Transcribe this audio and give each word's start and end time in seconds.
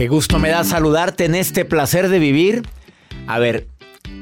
Qué 0.00 0.08
gusto 0.08 0.38
me 0.38 0.48
da 0.48 0.64
saludarte 0.64 1.26
en 1.26 1.34
este 1.34 1.66
placer 1.66 2.08
de 2.08 2.18
vivir. 2.18 2.62
A 3.26 3.38
ver, 3.38 3.68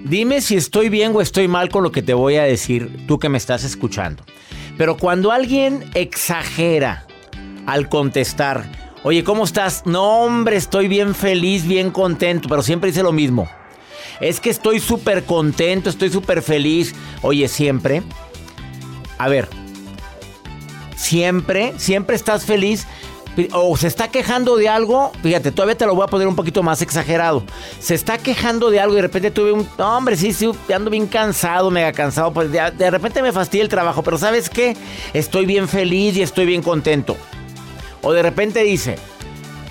dime 0.06 0.40
si 0.40 0.56
estoy 0.56 0.88
bien 0.88 1.12
o 1.14 1.20
estoy 1.20 1.46
mal 1.46 1.68
con 1.68 1.84
lo 1.84 1.92
que 1.92 2.02
te 2.02 2.14
voy 2.14 2.34
a 2.34 2.42
decir, 2.42 3.06
tú 3.06 3.20
que 3.20 3.28
me 3.28 3.38
estás 3.38 3.62
escuchando. 3.62 4.24
Pero 4.76 4.96
cuando 4.96 5.30
alguien 5.30 5.88
exagera 5.94 7.06
al 7.66 7.88
contestar, 7.88 8.64
oye, 9.04 9.22
¿cómo 9.22 9.44
estás? 9.44 9.86
No, 9.86 10.22
hombre, 10.24 10.56
estoy 10.56 10.88
bien 10.88 11.14
feliz, 11.14 11.64
bien 11.64 11.92
contento, 11.92 12.48
pero 12.48 12.64
siempre 12.64 12.90
dice 12.90 13.04
lo 13.04 13.12
mismo. 13.12 13.48
Es 14.18 14.40
que 14.40 14.50
estoy 14.50 14.80
súper 14.80 15.22
contento, 15.26 15.90
estoy 15.90 16.10
súper 16.10 16.42
feliz. 16.42 16.92
Oye, 17.22 17.46
siempre. 17.46 18.02
A 19.16 19.28
ver, 19.28 19.48
siempre, 20.96 21.72
siempre 21.76 22.16
estás 22.16 22.44
feliz 22.44 22.84
o 23.52 23.76
se 23.76 23.86
está 23.86 24.08
quejando 24.08 24.56
de 24.56 24.68
algo, 24.68 25.12
fíjate, 25.22 25.52
todavía 25.52 25.76
te 25.76 25.86
lo 25.86 25.94
voy 25.94 26.04
a 26.04 26.08
poner 26.08 26.26
un 26.26 26.36
poquito 26.36 26.62
más 26.62 26.82
exagerado. 26.82 27.42
Se 27.80 27.94
está 27.94 28.18
quejando 28.18 28.70
de 28.70 28.80
algo 28.80 28.94
y 28.94 28.96
de 28.96 29.02
repente 29.02 29.30
tuve 29.30 29.52
un, 29.52 29.68
hombre, 29.78 30.16
sí, 30.16 30.32
sí, 30.32 30.50
ando 30.74 30.90
bien 30.90 31.06
cansado, 31.06 31.70
mega 31.70 31.92
cansado, 31.92 32.32
pues 32.32 32.50
de, 32.50 32.70
de 32.70 32.90
repente 32.90 33.22
me 33.22 33.32
fastidia 33.32 33.62
el 33.62 33.68
trabajo, 33.68 34.02
pero 34.02 34.18
¿sabes 34.18 34.50
qué? 34.50 34.76
Estoy 35.12 35.46
bien 35.46 35.68
feliz 35.68 36.16
y 36.16 36.22
estoy 36.22 36.46
bien 36.46 36.62
contento. 36.62 37.16
O 38.02 38.12
de 38.12 38.22
repente 38.22 38.62
dice, 38.62 38.96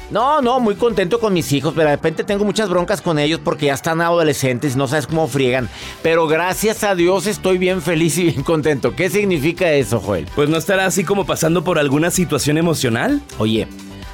no, 0.10 0.42
no, 0.42 0.60
muy 0.60 0.76
contento 0.76 1.20
con 1.20 1.34
mis 1.34 1.52
hijos, 1.52 1.74
pero 1.76 1.90
de 1.90 1.96
repente 1.96 2.24
tengo 2.24 2.46
muchas 2.46 2.70
broncas 2.70 3.02
con 3.02 3.20
ellos 3.20 3.42
porque 3.44 3.66
ya 3.66 3.74
están 3.74 4.00
adolescentes, 4.00 4.78
no 4.78 4.88
sabes 4.88 5.06
cómo 5.06 5.28
friegan. 5.28 5.70
Pero 6.02 6.28
gracias 6.28 6.84
a 6.84 6.96
Dios 6.96 7.28
estoy 7.28 7.58
bien 7.58 7.82
feliz 7.82 8.18
y 8.18 8.24
bien 8.26 8.44
contento. 8.44 8.96
¿Qué 8.96 9.10
significa 9.10 9.72
eso, 9.74 10.00
Joel? 10.00 10.28
Pues 10.36 10.48
no 10.50 10.58
estará 10.58 10.86
así 10.86 11.04
como 11.04 11.26
pasando 11.26 11.64
por 11.64 11.78
alguna 11.78 12.10
situación 12.10 12.58
emocional. 12.58 13.22
Oye, 13.38 13.68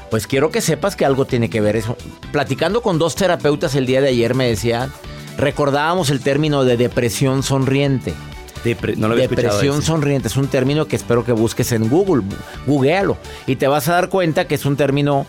pues 0.10 0.26
quiero 0.26 0.50
que 0.50 0.62
sepas 0.62 0.96
que 0.96 1.06
algo 1.06 1.26
tiene 1.26 1.50
que 1.50 1.62
ver 1.62 1.76
eso. 1.76 1.96
Platicando 2.32 2.82
con 2.82 2.98
dos 2.98 3.16
terapeutas 3.16 3.76
el 3.76 3.86
día 3.86 4.02
de 4.02 4.10
ayer 4.10 4.34
me 4.34 4.48
decían, 4.48 4.92
recordábamos 5.38 6.10
el 6.10 6.22
término 6.22 6.66
de 6.66 6.76
depresión 6.76 7.44
sonriente. 7.44 8.16
no 8.98 9.08
lo 9.08 9.14
había 9.14 9.28
Depresión 9.28 9.84
sonriente 9.84 10.28
es 10.28 10.38
un 10.38 10.48
término 10.48 10.88
que 10.88 10.96
espero 10.96 11.24
que 11.24 11.34
busques 11.34 11.72
en 11.72 11.88
Google, 11.88 12.24
googlealo 12.66 13.18
y 13.46 13.58
te 13.58 13.68
vas 13.68 13.88
a 13.90 13.94
dar 13.94 14.10
cuenta 14.10 14.48
que 14.48 14.56
es 14.56 14.66
un 14.66 14.76
término 14.76 15.28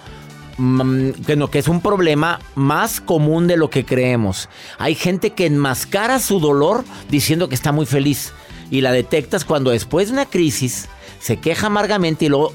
que, 1.26 1.36
no, 1.36 1.50
que 1.50 1.58
es 1.58 1.68
un 1.68 1.80
problema 1.80 2.40
más 2.54 3.00
común 3.00 3.46
de 3.46 3.56
lo 3.56 3.70
que 3.70 3.84
creemos. 3.84 4.48
Hay 4.78 4.94
gente 4.94 5.30
que 5.30 5.46
enmascara 5.46 6.18
su 6.18 6.40
dolor 6.40 6.84
diciendo 7.08 7.48
que 7.48 7.54
está 7.54 7.72
muy 7.72 7.86
feliz 7.86 8.32
y 8.70 8.80
la 8.80 8.92
detectas 8.92 9.44
cuando 9.44 9.70
después 9.70 10.08
de 10.08 10.14
una 10.14 10.26
crisis 10.26 10.88
se 11.20 11.38
queja 11.38 11.66
amargamente 11.66 12.26
y 12.26 12.28
luego 12.28 12.52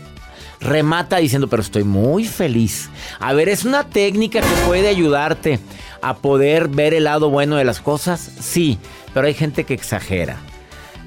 remata 0.60 1.18
diciendo, 1.18 1.48
pero 1.48 1.62
estoy 1.62 1.84
muy 1.84 2.26
feliz. 2.26 2.90
A 3.20 3.34
ver, 3.34 3.50
es 3.50 3.66
una 3.66 3.90
técnica 3.90 4.42
que 4.42 4.68
puede 4.68 4.88
ayudarte 4.88 5.60
a 6.02 6.18
poder 6.18 6.68
ver 6.68 6.94
el 6.94 7.06
lado 7.06 7.30
bueno 7.30 7.56
de 7.56 7.66
las 7.66 7.80
cosas, 7.80 8.20
sí, 8.40 8.78
pero 9.14 9.28
hay 9.28 9.34
gente 9.34 9.64
que 9.64 9.74
exagera. 9.74 10.38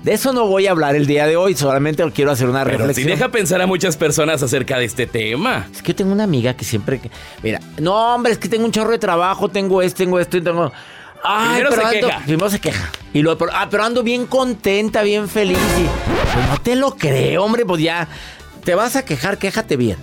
De 0.03 0.13
eso 0.13 0.33
no 0.33 0.47
voy 0.47 0.67
a 0.67 0.73
hablar 0.73 0.97
el 0.97 1.07
día 1.07 1.27
de 1.27 1.37
hoy, 1.37 1.55
solamente 1.55 2.03
quiero 2.13 2.33
hacer 2.33 2.49
una 2.49 2.65
Pero 2.65 2.79
reflexión. 2.79 3.05
sí 3.07 3.11
deja 3.11 3.29
pensar 3.31 3.63
a 3.63 3.67
muchas 3.67 3.97
personas 3.97 4.43
acerca 4.43 4.79
de 4.79 4.85
este 4.87 5.07
tema. 5.07 5.69
Es 5.73 5.81
que 5.81 5.93
yo 5.93 5.97
tengo 5.97 6.13
una 6.13 6.25
amiga 6.25 6.55
que 6.55 6.65
siempre. 6.65 7.01
Mira, 7.43 7.61
no, 7.79 8.15
hombre, 8.15 8.33
es 8.33 8.39
que 8.39 8.49
tengo 8.49 8.65
un 8.65 8.73
chorro 8.73 8.91
de 8.91 8.99
trabajo, 8.99 9.49
tengo 9.49 9.81
esto, 9.81 9.99
tengo 9.99 10.19
esto 10.19 10.37
y 10.39 10.43
tengo. 10.43 10.73
Ay, 11.23 11.61
Primero 11.63 11.71
pero 11.71 11.83
se 11.83 11.89
ando- 12.01 12.07
queja. 12.09 12.23
Primero 12.25 12.51
se 12.51 12.61
queja. 12.61 12.91
Y 13.15 13.23
luego, 13.23 13.47
ah, 13.53 13.69
pero 13.71 13.85
ando 13.85 14.03
bien 14.03 14.27
contenta, 14.27 15.03
bien 15.03 15.29
feliz. 15.29 15.59
Y, 15.79 15.83
pues 16.35 16.49
no 16.49 16.59
te 16.61 16.75
lo 16.75 16.97
creo, 16.97 17.45
hombre, 17.45 17.65
pues 17.65 17.81
ya. 17.81 18.09
Te 18.65 18.75
vas 18.75 18.97
a 18.97 19.05
quejar, 19.05 19.39
quéjate 19.39 19.77
bien. 19.77 19.99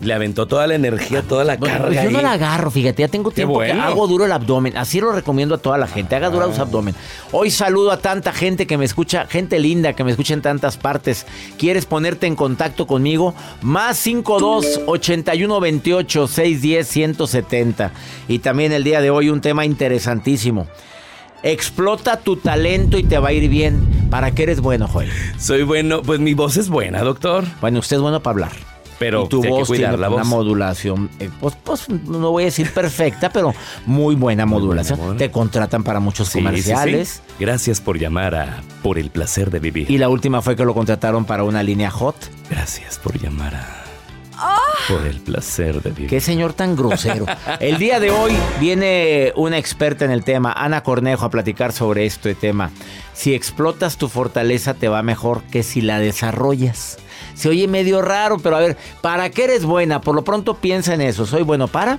Le 0.00 0.12
aventó 0.12 0.46
toda 0.46 0.66
la 0.66 0.74
energía, 0.74 1.22
toda 1.22 1.44
la 1.44 1.56
Bueno, 1.56 1.78
carga. 1.78 2.02
yo 2.04 2.10
no 2.10 2.20
la 2.20 2.32
agarro, 2.32 2.68
fíjate, 2.70 3.02
ya 3.02 3.08
tengo 3.08 3.30
tiempo 3.30 3.54
bueno. 3.54 3.74
que 3.74 3.80
hago 3.80 4.08
duro 4.08 4.24
el 4.24 4.32
abdomen. 4.32 4.76
Así 4.76 5.00
lo 5.00 5.12
recomiendo 5.12 5.54
a 5.54 5.58
toda 5.58 5.78
la 5.78 5.86
gente, 5.86 6.16
haga 6.16 6.30
duro 6.30 6.52
su 6.52 6.60
abdomen. 6.60 6.96
Hoy 7.30 7.50
saludo 7.50 7.92
a 7.92 7.98
tanta 7.98 8.32
gente 8.32 8.66
que 8.66 8.76
me 8.76 8.84
escucha, 8.84 9.26
gente 9.26 9.60
linda 9.60 9.92
que 9.92 10.02
me 10.02 10.10
escucha 10.10 10.34
en 10.34 10.42
tantas 10.42 10.76
partes. 10.76 11.26
¿Quieres 11.58 11.86
ponerte 11.86 12.26
en 12.26 12.34
contacto 12.34 12.88
conmigo? 12.88 13.34
Más 13.62 13.96
52 13.98 14.80
81 14.86 15.60
28 15.60 16.26
610 16.26 16.88
170. 16.88 17.92
Y 18.26 18.40
también 18.40 18.72
el 18.72 18.82
día 18.82 19.00
de 19.00 19.10
hoy 19.10 19.30
un 19.30 19.40
tema 19.40 19.64
interesantísimo. 19.64 20.66
Explota 21.44 22.16
tu 22.18 22.36
talento 22.36 22.98
y 22.98 23.04
te 23.04 23.18
va 23.18 23.28
a 23.28 23.32
ir 23.32 23.48
bien. 23.48 24.08
¿Para 24.10 24.32
qué 24.32 24.44
eres 24.44 24.60
bueno, 24.60 24.88
Joel? 24.88 25.10
Soy 25.38 25.62
bueno, 25.62 26.02
pues 26.02 26.18
mi 26.18 26.34
voz 26.34 26.56
es 26.56 26.68
buena, 26.68 27.02
doctor. 27.02 27.44
Bueno, 27.60 27.78
usted 27.80 27.96
es 27.96 28.02
bueno 28.02 28.20
para 28.22 28.32
hablar. 28.32 28.73
Pero 28.98 29.24
y 29.24 29.28
tu 29.28 29.40
que 29.40 29.48
voz 29.48 29.68
cuidar 29.68 29.90
tiene 29.92 30.00
la 30.02 30.10
una 30.10 30.24
modulación, 30.24 31.10
eh, 31.18 31.28
pues, 31.40 31.56
pues, 31.62 31.88
no 31.88 32.30
voy 32.30 32.44
a 32.44 32.46
decir 32.46 32.70
perfecta, 32.72 33.30
pero 33.30 33.52
muy 33.86 34.14
buena 34.14 34.46
modulación. 34.46 34.98
buena. 34.98 35.16
Te 35.16 35.30
contratan 35.30 35.82
para 35.82 36.00
muchos 36.00 36.28
Sí, 36.28 36.38
sí, 36.38 36.44
comerciales. 36.44 37.08
sí. 37.26 37.34
Gracias 37.40 37.80
por 37.80 37.98
llamar 37.98 38.34
a 38.34 38.62
Por 38.82 38.98
el 38.98 39.10
placer 39.10 39.50
de 39.50 39.58
vivir. 39.60 39.90
Y 39.90 39.98
la 39.98 40.08
última 40.08 40.42
fue 40.42 40.56
que 40.56 40.64
lo 40.64 40.74
contrataron 40.74 41.24
para 41.24 41.44
una 41.44 41.62
línea 41.62 41.90
hot. 41.90 42.16
Gracias 42.50 42.98
por 42.98 43.18
llamar 43.20 43.54
a 43.54 43.83
Por 44.88 45.06
el 45.06 45.20
placer 45.20 45.80
de 45.82 45.90
vivir. 45.90 46.10
Qué 46.10 46.20
señor 46.20 46.52
tan 46.52 46.76
grosero. 46.76 47.26
El 47.60 47.78
día 47.78 48.00
de 48.00 48.10
hoy 48.10 48.32
viene 48.60 49.32
una 49.36 49.58
experta 49.58 50.04
en 50.04 50.10
el 50.10 50.24
tema, 50.24 50.52
Ana 50.52 50.82
Cornejo, 50.82 51.24
a 51.24 51.30
platicar 51.30 51.72
sobre 51.72 52.06
este 52.06 52.34
tema. 52.34 52.70
Si 53.14 53.34
explotas 53.34 53.96
tu 53.96 54.08
fortaleza 54.08 54.74
te 54.74 54.88
va 54.88 55.02
mejor 55.02 55.42
que 55.44 55.62
si 55.62 55.80
la 55.80 55.98
desarrollas. 55.98 56.98
Se 57.34 57.48
oye 57.48 57.66
medio 57.66 58.02
raro, 58.02 58.38
pero 58.38 58.56
a 58.56 58.60
ver, 58.60 58.76
¿para 59.00 59.30
qué 59.30 59.44
eres 59.44 59.64
buena? 59.64 60.00
Por 60.00 60.14
lo 60.14 60.22
pronto 60.22 60.54
piensa 60.54 60.94
en 60.94 61.00
eso. 61.00 61.26
¿Soy 61.26 61.42
bueno 61.42 61.66
para? 61.66 61.98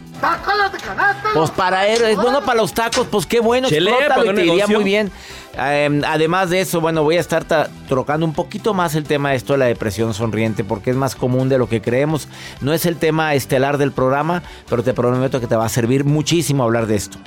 Pues 1.34 1.52
para 1.52 1.88
él, 1.88 2.02
es 2.04 2.16
bueno 2.16 2.42
para 2.42 2.62
los 2.62 2.74
tacos, 2.74 3.08
pues 3.10 3.26
qué 3.26 3.40
bueno, 3.42 3.68
Chele, 3.68 3.92
explótalo 3.92 4.32
y 4.32 4.36
te 4.36 4.46
iría 4.46 4.68
muy 4.68 4.84
bien. 4.84 5.12
Em, 5.58 6.02
además 6.06 6.50
de 6.50 6.62
eso, 6.62 6.82
bueno, 6.82 7.04
voy 7.04 7.18
a 7.18 7.22
estar 7.22 7.46
trocando 7.88 8.26
un 8.26 8.34
poquito 8.34 8.74
más 8.74 8.96
el 8.96 9.04
tema 9.06 9.32
de 9.32 9.38
esto 9.38 9.54
de 9.54 9.60
la 9.60 9.66
depresión 9.66 10.14
sonriente, 10.14 10.64
porque 10.64 10.92
es 10.92 10.96
más 10.96 11.16
común 11.16 11.50
de 11.50 11.58
lo 11.58 11.70
que 11.70 11.82
creemos. 11.82 12.28
No 12.62 12.74
es 12.74 12.86
el 12.86 12.98
tema 12.98 13.34
estelar 13.34 13.78
del 13.78 13.92
programa, 13.92 14.44
pero 14.70 14.84
te 14.84 14.94
prometo 14.94 15.40
que 15.40 15.48
te 15.48 15.56
va 15.56 15.66
a 15.66 15.70
servir 15.70 16.04
muchísimo 16.04 16.64
hablar 16.64 16.88
de 16.88 16.96
esto. 16.96 17.18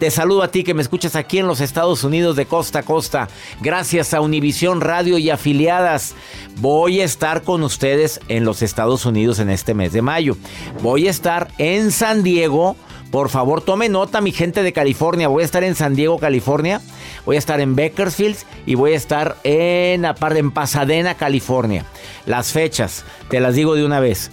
Te 0.00 0.10
saludo 0.10 0.42
a 0.42 0.48
ti 0.48 0.64
que 0.64 0.72
me 0.72 0.80
escuchas 0.80 1.14
aquí 1.14 1.40
en 1.40 1.46
los 1.46 1.60
Estados 1.60 2.04
Unidos 2.04 2.34
de 2.34 2.46
costa 2.46 2.78
a 2.78 2.82
costa. 2.82 3.28
Gracias 3.60 4.14
a 4.14 4.22
Univisión 4.22 4.80
Radio 4.80 5.18
y 5.18 5.28
afiliadas. 5.28 6.14
Voy 6.56 7.02
a 7.02 7.04
estar 7.04 7.42
con 7.42 7.62
ustedes 7.62 8.18
en 8.28 8.46
los 8.46 8.62
Estados 8.62 9.04
Unidos 9.04 9.40
en 9.40 9.50
este 9.50 9.74
mes 9.74 9.92
de 9.92 10.00
mayo. 10.00 10.38
Voy 10.80 11.06
a 11.06 11.10
estar 11.10 11.48
en 11.58 11.90
San 11.90 12.22
Diego. 12.22 12.76
Por 13.10 13.28
favor, 13.28 13.60
tome 13.60 13.88
nota, 13.88 14.20
mi 14.20 14.30
gente 14.30 14.62
de 14.62 14.72
California. 14.72 15.26
Voy 15.26 15.42
a 15.42 15.44
estar 15.44 15.64
en 15.64 15.74
San 15.74 15.96
Diego, 15.96 16.18
California. 16.18 16.80
Voy 17.26 17.36
a 17.36 17.38
estar 17.40 17.60
en 17.60 17.74
Bakersfield 17.74 18.36
y 18.66 18.76
voy 18.76 18.92
a 18.92 18.96
estar 18.96 19.36
en, 19.42 20.04
en 20.04 20.50
Pasadena, 20.52 21.14
California. 21.16 21.84
Las 22.26 22.52
fechas, 22.52 23.04
te 23.28 23.40
las 23.40 23.56
digo 23.56 23.74
de 23.74 23.84
una 23.84 23.98
vez. 23.98 24.30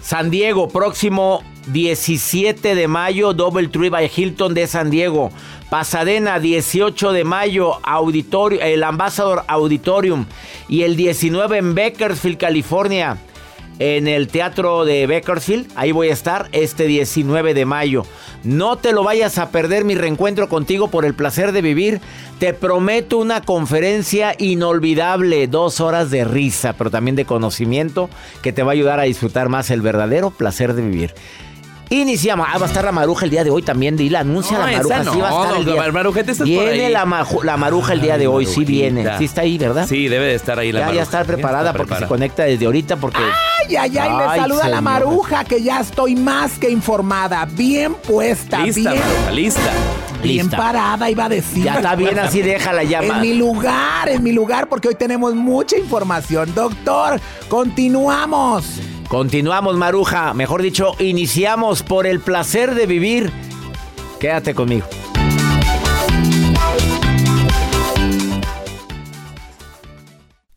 San 0.00 0.30
Diego, 0.30 0.68
próximo 0.68 1.42
17 1.68 2.76
de 2.76 2.88
mayo, 2.88 3.32
Double 3.32 3.68
Tree 3.68 3.88
by 3.88 4.08
Hilton 4.14 4.54
de 4.54 4.68
San 4.68 4.90
Diego. 4.90 5.30
Pasadena, 5.68 6.38
18 6.38 7.12
de 7.12 7.24
mayo, 7.24 7.80
auditorio, 7.82 8.60
el 8.60 8.84
Ambassador 8.84 9.42
Auditorium. 9.48 10.26
Y 10.68 10.82
el 10.82 10.94
19 10.94 11.58
en 11.58 11.74
Bakersfield, 11.74 12.38
California 12.38 13.18
en 13.78 14.08
el 14.08 14.28
Teatro 14.28 14.84
de 14.84 15.06
Bakersfield. 15.06 15.70
Ahí 15.74 15.92
voy 15.92 16.08
a 16.08 16.12
estar 16.12 16.48
este 16.52 16.86
19 16.86 17.54
de 17.54 17.64
mayo. 17.64 18.04
No 18.42 18.76
te 18.76 18.92
lo 18.92 19.04
vayas 19.04 19.38
a 19.38 19.50
perder 19.50 19.84
mi 19.84 19.94
reencuentro 19.94 20.48
contigo 20.48 20.88
por 20.88 21.04
el 21.04 21.14
placer 21.14 21.52
de 21.52 21.62
vivir. 21.62 22.00
Te 22.38 22.52
prometo 22.52 23.18
una 23.18 23.40
conferencia 23.40 24.34
inolvidable, 24.38 25.46
dos 25.46 25.80
horas 25.80 26.10
de 26.10 26.24
risa, 26.24 26.74
pero 26.74 26.90
también 26.90 27.16
de 27.16 27.24
conocimiento 27.24 28.10
que 28.42 28.52
te 28.52 28.62
va 28.62 28.72
a 28.72 28.74
ayudar 28.74 29.00
a 29.00 29.04
disfrutar 29.04 29.48
más 29.48 29.70
el 29.70 29.80
verdadero 29.80 30.30
placer 30.30 30.74
de 30.74 30.82
vivir. 30.82 31.14
Iniciamos. 31.90 32.46
Ah, 32.50 32.58
va 32.58 32.66
a 32.66 32.68
estar 32.68 32.84
la 32.84 32.92
maruja 32.92 33.24
el 33.24 33.30
día 33.30 33.44
de 33.44 33.50
hoy 33.50 33.62
también. 33.62 33.96
Dile, 33.96 34.18
anuncia 34.18 34.58
la 34.58 34.66
maruja. 34.66 35.04
sí 35.04 35.18
va 35.20 35.28
a 35.28 35.42
estar 35.42 35.56
el 35.58 35.64
día. 35.64 36.44
viene 36.44 36.90
la, 36.90 37.26
la, 37.42 37.56
maruja 37.56 37.92
el 37.92 38.00
día 38.00 38.18
de 38.18 38.26
hoy. 38.26 38.46
Sí 38.46 38.64
viene. 38.64 39.18
Sí 39.18 39.24
está 39.24 39.42
ahí, 39.42 39.58
¿verdad? 39.58 39.86
Sí, 39.86 40.08
debe 40.08 40.26
de 40.26 40.34
estar 40.34 40.58
ahí 40.58 40.72
la 40.72 40.80
ya, 40.80 40.86
maruja. 40.86 40.96
Ya 40.96 41.02
está 41.02 41.24
preparada 41.24 41.72
porque 41.72 41.94
se 41.96 42.06
conecta 42.06 42.44
desde 42.44 42.66
ahorita 42.66 42.96
porque... 42.96 43.18
¡Ay, 43.68 43.76
ay, 43.76 43.98
ay! 43.98 44.10
Me 44.10 44.36
saluda 44.40 44.68
la 44.68 44.80
maruja 44.80 45.44
que 45.44 45.62
ya 45.62 45.80
estoy 45.80 46.16
más 46.16 46.58
que 46.58 46.70
informada. 46.70 47.44
Bien 47.46 47.94
puesta. 47.94 48.64
Lista, 48.64 48.92
bien, 48.92 49.02
maruja, 49.02 49.30
lista. 49.32 49.70
Bien 50.22 50.50
parada, 50.50 51.10
iba 51.10 51.26
a 51.26 51.28
decir. 51.28 51.64
Ya 51.64 51.76
está 51.76 51.94
bien 51.94 52.18
así, 52.18 52.40
déjala 52.40 52.82
ya. 52.82 53.00
En 53.00 53.20
mi 53.20 53.34
lugar, 53.34 54.08
en 54.08 54.22
mi 54.22 54.32
lugar, 54.32 54.68
porque 54.68 54.88
hoy 54.88 54.94
tenemos 54.94 55.34
mucha 55.34 55.76
información. 55.76 56.54
Doctor, 56.54 57.20
continuamos. 57.48 58.80
Continuamos, 59.08 59.76
Maruja. 59.76 60.34
Mejor 60.34 60.62
dicho, 60.62 60.92
iniciamos 60.98 61.82
por 61.82 62.06
el 62.06 62.20
placer 62.20 62.74
de 62.74 62.86
vivir. 62.86 63.32
Quédate 64.18 64.54
conmigo. 64.54 64.86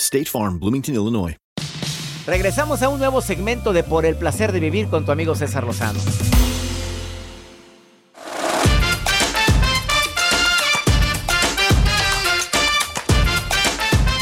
State 0.00 0.26
Farm, 0.26 0.58
Bloomington, 0.58 0.94
Illinois. 0.94 1.36
Regresamos 2.26 2.82
a 2.82 2.88
un 2.88 2.98
nuevo 2.98 3.20
segmento 3.20 3.72
de 3.72 3.82
Por 3.82 4.06
el 4.06 4.16
placer 4.16 4.52
de 4.52 4.60
vivir 4.60 4.88
con 4.88 5.04
tu 5.04 5.12
amigo 5.12 5.34
César 5.34 5.64
Lozano. 5.64 6.00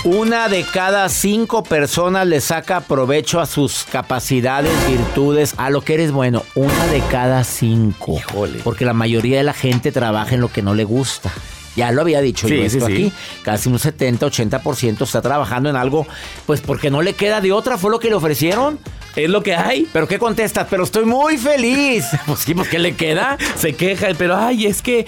Una 0.04 0.48
de 0.48 0.64
cada 0.64 1.08
cinco 1.10 1.62
personas 1.62 2.26
le 2.26 2.40
saca 2.40 2.80
provecho 2.80 3.40
a 3.40 3.46
sus 3.46 3.84
capacidades, 3.84 4.72
virtudes, 4.88 5.54
a 5.58 5.68
lo 5.68 5.82
que 5.82 5.94
eres 5.94 6.12
bueno. 6.12 6.44
Una 6.54 6.86
de 6.86 7.00
cada 7.10 7.44
cinco. 7.44 8.18
Porque 8.64 8.86
la 8.86 8.94
mayoría 8.94 9.36
de 9.36 9.44
la 9.44 9.52
gente 9.52 9.92
trabaja 9.92 10.34
en 10.34 10.40
lo 10.40 10.48
que 10.48 10.62
no 10.62 10.74
le 10.74 10.84
gusta. 10.84 11.30
Ya 11.78 11.92
lo 11.92 12.00
había 12.00 12.20
dicho 12.20 12.48
yo 12.48 12.56
esto 12.56 12.86
aquí. 12.86 13.12
Casi 13.42 13.68
un 13.68 13.78
70, 13.78 14.26
80% 14.26 15.02
está 15.04 15.22
trabajando 15.22 15.70
en 15.70 15.76
algo, 15.76 16.08
pues 16.44 16.60
porque 16.60 16.90
no 16.90 17.02
le 17.02 17.12
queda 17.12 17.40
de 17.40 17.52
otra, 17.52 17.78
fue 17.78 17.92
lo 17.92 18.00
que 18.00 18.08
le 18.08 18.16
ofrecieron. 18.16 18.80
Es 19.14 19.30
lo 19.30 19.44
que 19.44 19.54
hay. 19.54 19.86
¿Pero 19.92 20.08
qué 20.08 20.18
contestas? 20.18 20.66
Pero 20.68 20.82
estoy 20.82 21.04
muy 21.04 21.38
feliz. 21.38 22.04
Pues 22.26 22.40
sí, 22.40 22.52
¿por 22.52 22.68
qué 22.68 22.80
le 22.80 22.96
queda? 22.96 23.38
Se 23.56 23.74
queja, 23.74 24.08
pero 24.18 24.36
ay, 24.36 24.66
es 24.66 24.82
que 24.82 25.06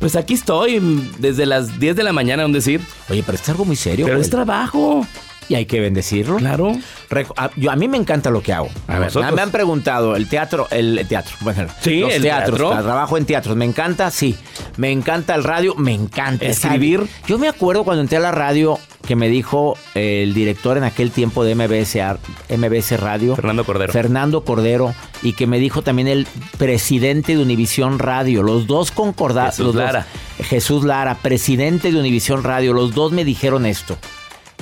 pues 0.00 0.14
aquí 0.14 0.34
estoy 0.34 0.80
desde 1.18 1.46
las 1.46 1.80
10 1.80 1.96
de 1.96 2.02
la 2.02 2.12
mañana, 2.12 2.44
un 2.44 2.52
decir. 2.52 2.82
Oye, 3.08 3.22
pero 3.24 3.38
es 3.38 3.48
algo 3.48 3.64
muy 3.64 3.76
serio. 3.76 4.04
Pero 4.04 4.20
es 4.20 4.28
trabajo 4.28 5.06
y 5.48 5.54
hay 5.54 5.66
que 5.66 5.80
bendecirlo. 5.80 6.36
Claro. 6.36 6.72
A, 7.36 7.50
yo, 7.56 7.70
a 7.70 7.76
mí 7.76 7.88
me 7.88 7.96
encanta 7.96 8.30
lo 8.30 8.42
que 8.42 8.52
hago. 8.52 8.68
A 8.86 8.98
ver, 8.98 9.12
me 9.32 9.42
han 9.42 9.50
preguntado, 9.50 10.16
el 10.16 10.28
teatro, 10.28 10.66
el 10.70 11.06
teatro, 11.08 11.36
bueno, 11.40 11.66
sí, 11.80 12.00
los 12.00 12.12
el 12.12 12.22
teatros, 12.22 12.58
teatro. 12.58 12.82
trabajo 12.82 13.16
en 13.16 13.26
teatros, 13.26 13.56
me 13.56 13.64
encanta, 13.64 14.10
sí. 14.10 14.36
Me 14.76 14.90
encanta 14.90 15.34
el 15.34 15.44
radio, 15.44 15.74
me 15.74 15.92
encanta 15.92 16.46
escribir. 16.46 17.06
Yo 17.26 17.38
me 17.38 17.48
acuerdo 17.48 17.84
cuando 17.84 18.02
entré 18.02 18.18
a 18.18 18.20
la 18.20 18.32
radio 18.32 18.78
que 19.06 19.16
me 19.16 19.28
dijo 19.28 19.76
el 19.94 20.32
director 20.32 20.76
en 20.76 20.84
aquel 20.84 21.10
tiempo 21.10 21.44
de 21.44 21.54
MBS, 21.54 21.96
MBS 22.56 23.00
Radio, 23.00 23.34
Fernando 23.34 23.64
Cordero. 23.64 23.92
Fernando 23.92 24.44
Cordero, 24.44 24.94
y 25.22 25.32
que 25.32 25.46
me 25.46 25.58
dijo 25.58 25.82
también 25.82 26.08
el 26.08 26.26
presidente 26.56 27.36
de 27.36 27.42
Univisión 27.42 27.98
Radio, 27.98 28.42
los 28.42 28.66
dos 28.66 28.90
concordaron. 28.90 29.50
Jesús 29.50 29.74
Lara. 29.74 30.06
Jesús 30.44 30.84
Lara, 30.84 31.16
presidente 31.16 31.92
de 31.92 31.98
Univisión 31.98 32.44
Radio, 32.44 32.72
los 32.72 32.94
dos 32.94 33.12
me 33.12 33.24
dijeron 33.24 33.66
esto. 33.66 33.98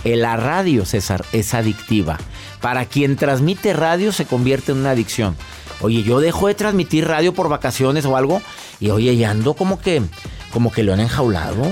La 0.05 0.37
radio, 0.37 0.85
César, 0.85 1.25
es 1.33 1.55
adictiva. 1.55 2.19
Para 2.61 2.87
quien 2.87 3.17
transmite 3.17 3.73
radio 3.73 4.13
se 4.13 4.27
convierte 4.27 4.73
en 4.73 4.79
una 4.79 4.91
adicción. 4.91 5.37
Oye, 5.81 6.03
yo 6.03 6.21
dejo 6.21 6.49
de 6.49 6.55
transmitir 6.55 7.07
radio 7.07 7.33
por 7.33 7.49
vacaciones 7.49 8.05
o 8.05 8.17
algo 8.17 8.43
y 8.81 8.91
oye, 8.91 9.17
ya 9.17 9.31
ando 9.31 9.55
como 9.55 9.81
que, 9.81 10.03
como 10.53 10.71
que 10.71 10.83
lo 10.83 10.93
han 10.93 11.01
enjaulado. 11.01 11.65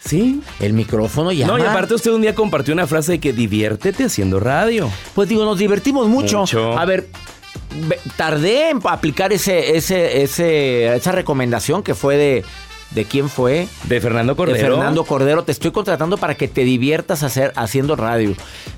Sí. 0.00 0.40
El 0.60 0.72
micrófono 0.72 1.32
ya. 1.32 1.46
No, 1.48 1.58
y 1.58 1.62
aparte 1.62 1.94
usted 1.94 2.12
un 2.12 2.22
día 2.22 2.34
compartió 2.34 2.72
una 2.72 2.86
frase 2.86 3.12
de 3.12 3.20
que 3.20 3.32
diviértete 3.32 4.04
haciendo 4.04 4.38
radio. 4.38 4.88
Pues 5.14 5.28
digo, 5.28 5.44
nos 5.44 5.58
divertimos 5.58 6.08
mucho. 6.08 6.40
mucho. 6.40 6.78
A 6.78 6.84
ver, 6.84 7.08
tardé 8.16 8.70
en 8.70 8.80
aplicar 8.84 9.32
ese, 9.32 9.76
ese, 9.76 10.22
ese, 10.22 10.94
esa 10.94 11.12
recomendación 11.12 11.82
que 11.82 11.94
fue 11.94 12.16
de 12.16 12.44
¿De 12.90 13.04
quién 13.04 13.28
fue? 13.28 13.68
De 13.84 14.00
Fernando 14.00 14.36
Cordero. 14.36 14.56
De 14.56 14.64
Fernando 14.64 15.04
Cordero. 15.04 15.44
Te 15.44 15.52
estoy 15.52 15.70
contratando 15.70 16.16
para 16.16 16.34
que 16.34 16.48
te 16.48 16.64
diviertas 16.64 17.22
hacer, 17.22 17.52
haciendo 17.56 17.96
radio. 17.96 18.34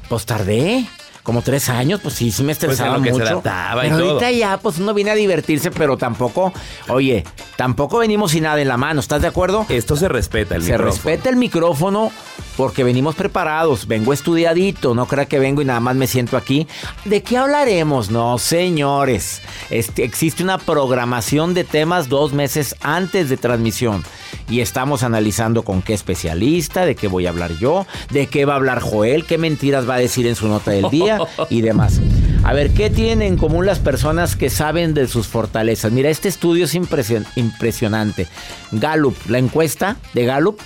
Pues 0.09 0.27
tardé. 0.27 0.87
Como 1.23 1.43
tres 1.43 1.69
años, 1.69 2.01
pues 2.03 2.15
sí, 2.15 2.31
sí 2.31 2.43
me 2.43 2.53
estresaba 2.53 2.97
Pues 2.99 3.03
que 3.03 3.15
se 3.15 3.35
mucho. 3.35 3.43
pero 3.43 3.97
ahorita 3.97 4.31
ya, 4.31 4.59
pues 4.59 4.79
uno 4.79 4.95
viene 4.95 5.11
a 5.11 5.15
divertirse, 5.15 5.71
pero 5.71 5.97
tampoco, 5.97 6.53
oye, 6.89 7.25
tampoco 7.57 7.99
venimos 7.99 8.31
sin 8.33 8.45
nada 8.45 8.61
en 8.61 8.69
la 8.69 8.77
mano, 8.77 9.01
¿estás 9.01 9.23
de 9.23 9.29
acuerdo? 9.29 9.67
Esto 9.69 9.97
se 9.97 10.09
respeta 10.09 10.57
el 10.57 10.63
Se 10.63 10.73
micrófono. 10.73 10.91
respeta 10.93 11.29
el 11.29 11.37
micrófono 11.37 12.11
porque 12.57 12.83
venimos 12.83 13.15
preparados, 13.15 13.87
vengo 13.87 14.13
estudiadito, 14.13 14.95
no 14.95 15.07
crea 15.07 15.27
que 15.27 15.39
vengo 15.39 15.63
y 15.63 15.65
nada 15.65 15.81
más 15.81 15.95
me 15.97 16.07
siento 16.07 16.37
aquí. 16.37 16.67
¿De 17.05 17.23
qué 17.23 17.37
hablaremos? 17.37 18.11
No, 18.11 18.39
señores. 18.39 19.43
Este, 19.71 20.05
existe 20.05 20.43
una 20.43 20.59
programación 20.59 21.55
de 21.55 21.65
temas 21.65 22.09
dos 22.09 22.33
meses 22.33 22.75
antes 22.81 23.29
de 23.29 23.37
transmisión 23.37 24.03
y 24.49 24.61
estamos 24.61 25.03
analizando 25.03 25.63
con 25.63 25.83
qué 25.83 25.95
especialista, 25.95 26.85
de 26.85 26.97
qué 26.97 27.07
voy 27.07 27.27
a 27.27 27.31
hablar 27.31 27.53
yo, 27.59 27.87
de 28.11 28.27
qué 28.27 28.45
va 28.45 28.55
a 28.55 28.57
hablar 28.57 28.81
Joel, 28.81 29.25
qué 29.25 29.39
mentiras 29.39 29.89
va 29.89 29.95
a 29.95 29.99
decir 29.99 30.27
en 30.27 30.35
su 30.35 30.49
nota 30.49 30.71
del 30.71 30.89
día 30.91 31.08
y 31.51 31.61
demás. 31.61 32.01
A 32.45 32.53
ver, 32.53 32.71
¿qué 32.71 32.89
tienen 32.91 33.23
en 33.23 33.37
común 33.37 33.67
las 33.67 33.79
personas 33.79 34.37
que 34.37 34.49
saben 34.51 34.95
de 34.95 35.07
sus 35.09 35.27
fortalezas? 35.27 35.93
Mira, 35.93 36.09
este 36.11 36.29
estudio 36.29 36.65
es 36.65 36.75
impresion- 36.75 37.27
impresionante. 37.37 38.27
Gallup, 38.73 39.17
la 39.29 39.39
encuesta 39.39 39.97
de 40.15 40.25
Gallup, 40.25 40.59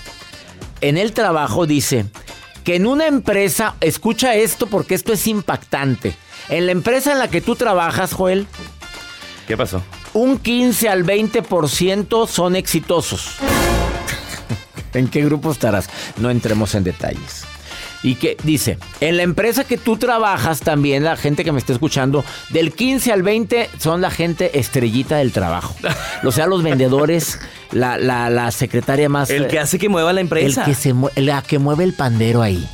en 0.81 0.99
el 0.99 1.13
trabajo 1.13 1.67
dice 1.67 2.07
que 2.65 2.77
en 2.77 2.87
una 2.87 3.07
empresa, 3.07 3.75
escucha 3.81 4.35
esto 4.35 4.67
porque 4.67 4.95
esto 4.95 5.13
es 5.13 5.27
impactante. 5.27 6.15
En 6.49 6.67
la 6.67 6.73
empresa 6.73 7.13
en 7.13 7.19
la 7.19 7.29
que 7.29 7.41
tú 7.41 7.57
trabajas, 7.57 8.13
Joel, 8.13 8.47
¿Qué 9.49 9.57
pasó? 9.57 9.83
un 10.13 10.39
15 10.39 10.89
al 10.89 11.05
20% 11.05 12.27
son 12.29 12.55
exitosos. 12.57 13.37
¿En 14.95 15.09
qué 15.09 15.25
grupo 15.25 15.51
estarás? 15.51 15.89
No 16.19 16.31
entremos 16.31 16.75
en 16.75 16.85
detalles. 16.85 17.45
Y 18.05 18.17
que 18.17 18.37
dice, 18.43 18.79
en 19.01 19.17
la 19.17 19.23
empresa 19.23 19.63
que 19.63 19.79
tú 19.79 19.97
trabajas 19.97 20.59
también, 20.61 21.05
la 21.05 21.17
gente 21.17 21.45
que 21.45 21.53
me 21.53 21.59
está 21.61 21.73
escuchando, 21.73 22.25
del 22.51 22.73
15 22.73 23.13
al 23.13 23.23
20 23.23 23.71
son 23.79 24.01
la 24.01 24.11
gente 24.11 24.59
estrellita 24.59 25.19
del 25.19 25.31
trabajo. 25.31 25.77
O 26.25 26.33
sea, 26.33 26.47
los 26.47 26.65
vendedores, 26.65 27.39
la, 27.71 27.99
la- 27.99 28.29
la 28.29 28.51
secretaria 28.51 29.09
más... 29.09 29.31
El 29.31 29.47
que 29.47 29.57
eh, 29.57 29.61
hace 29.61 29.79
que 29.79 29.89
mueva 29.89 30.13
la 30.13 30.21
empresa. 30.21 30.63
el 30.65 30.67
que 30.67 30.75
se 30.75 30.93
la 31.21 31.43
que 31.43 31.59
mueve 31.61 31.85
el 31.85 31.93
pandero 31.93 32.43
ahí. 32.43 32.69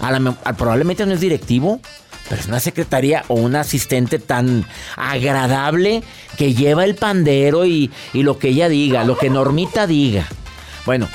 A 0.00 0.10
la 0.10 0.18
me- 0.18 0.34
a- 0.44 0.52
probablemente 0.54 1.06
no 1.06 1.12
es 1.14 1.20
directivo, 1.20 1.80
pero 2.28 2.40
es 2.40 2.48
una 2.48 2.58
secretaria 2.58 3.24
o 3.28 3.34
un 3.34 3.54
asistente 3.54 4.18
tan 4.18 4.64
agradable 4.96 6.02
que 6.36 6.54
lleva 6.54 6.84
el 6.84 6.96
pandero 6.96 7.64
y, 7.66 7.90
y 8.12 8.22
lo 8.24 8.38
que 8.38 8.48
ella 8.48 8.68
diga, 8.68 9.04
lo 9.04 9.16
que 9.16 9.30
Normita 9.30 9.86
diga. 9.86 10.26
Bueno, 10.84 11.08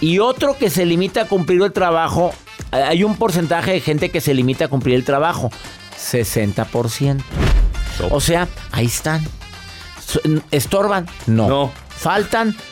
y 0.00 0.18
otro 0.18 0.56
que 0.56 0.70
se 0.70 0.84
limita 0.86 1.22
a 1.22 1.24
cumplir 1.26 1.62
el 1.62 1.72
trabajo, 1.72 2.32
hay 2.70 3.04
un 3.04 3.16
porcentaje 3.16 3.72
de 3.72 3.80
gente 3.80 4.10
que 4.10 4.20
se 4.20 4.34
limita 4.34 4.66
a 4.66 4.68
cumplir 4.68 4.94
el 4.94 5.04
trabajo, 5.04 5.50
60%. 5.98 7.22
O 8.10 8.20
sea, 8.20 8.48
ahí 8.72 8.86
están. 8.86 9.22
¿Estorban? 10.50 11.06
No. 11.26 11.48
No. 11.48 11.72
¿Faltan? 11.88 12.56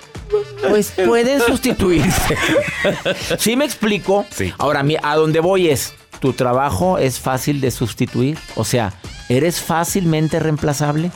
Pues 0.68 0.90
pueden 0.90 1.40
sustituirse. 1.40 2.36
¿Sí 3.38 3.56
me 3.56 3.64
explico? 3.64 4.26
Sí. 4.30 4.52
Ahora, 4.58 4.84
a 5.02 5.16
donde 5.16 5.40
voy 5.40 5.68
es, 5.68 5.94
¿tu 6.20 6.34
trabajo 6.34 6.98
es 6.98 7.18
fácil 7.18 7.62
de 7.62 7.70
sustituir? 7.70 8.38
O 8.54 8.64
sea, 8.64 8.92
¿eres 9.30 9.60
fácilmente 9.60 10.38
reemplazable? 10.38 11.10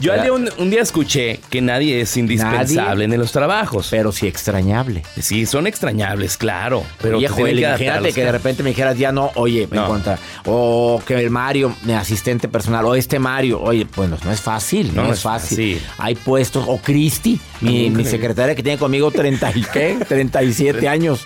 Yo 0.00 0.12
al 0.12 0.22
día- 0.22 0.32
un, 0.32 0.48
un 0.58 0.70
día 0.70 0.82
escuché 0.82 1.40
que 1.50 1.60
nadie 1.62 2.00
es 2.02 2.16
indispensable 2.16 3.04
en 3.04 3.18
los 3.18 3.32
trabajos. 3.32 3.88
Pero 3.90 4.12
sí 4.12 4.26
extrañable. 4.26 5.02
Sí, 5.20 5.46
son 5.46 5.66
extrañables, 5.66 6.36
claro. 6.36 6.82
Pero 7.00 7.18
Oye, 7.18 7.28
Joel, 7.28 7.56
que 7.56 7.62
imagínate 7.62 8.12
que 8.12 8.24
de 8.24 8.32
repente 8.32 8.62
me 8.62 8.70
dijeras, 8.70 8.98
ya 8.98 9.12
no, 9.12 9.30
oye, 9.36 9.66
me 9.70 9.76
No. 9.76 9.84
encuentra. 9.84 10.18
O 10.44 11.02
que 11.06 11.14
el 11.14 11.30
Mario, 11.30 11.74
mi 11.84 11.92
asistente 11.94 12.48
personal, 12.48 12.84
o 12.84 12.94
este 12.94 13.18
Mario, 13.18 13.60
oye, 13.62 13.86
bueno, 13.96 14.18
no 14.24 14.32
es 14.32 14.40
fácil, 14.40 14.94
no, 14.94 15.04
No 15.04 15.12
es 15.12 15.20
fácil. 15.20 15.78
fácil. 15.78 15.82
Hay 15.98 16.14
puestos, 16.14 16.64
o 16.68 16.78
Cristi, 16.78 17.40
mi, 17.60 17.90
mi 17.90 18.04
secretaria 18.04 18.54
que 18.54 18.62
tiene 18.62 18.78
conmigo 18.78 19.10
30 19.10 19.50
y 19.54 19.62
qué, 19.62 19.96
37 20.08 20.88
años. 20.88 21.24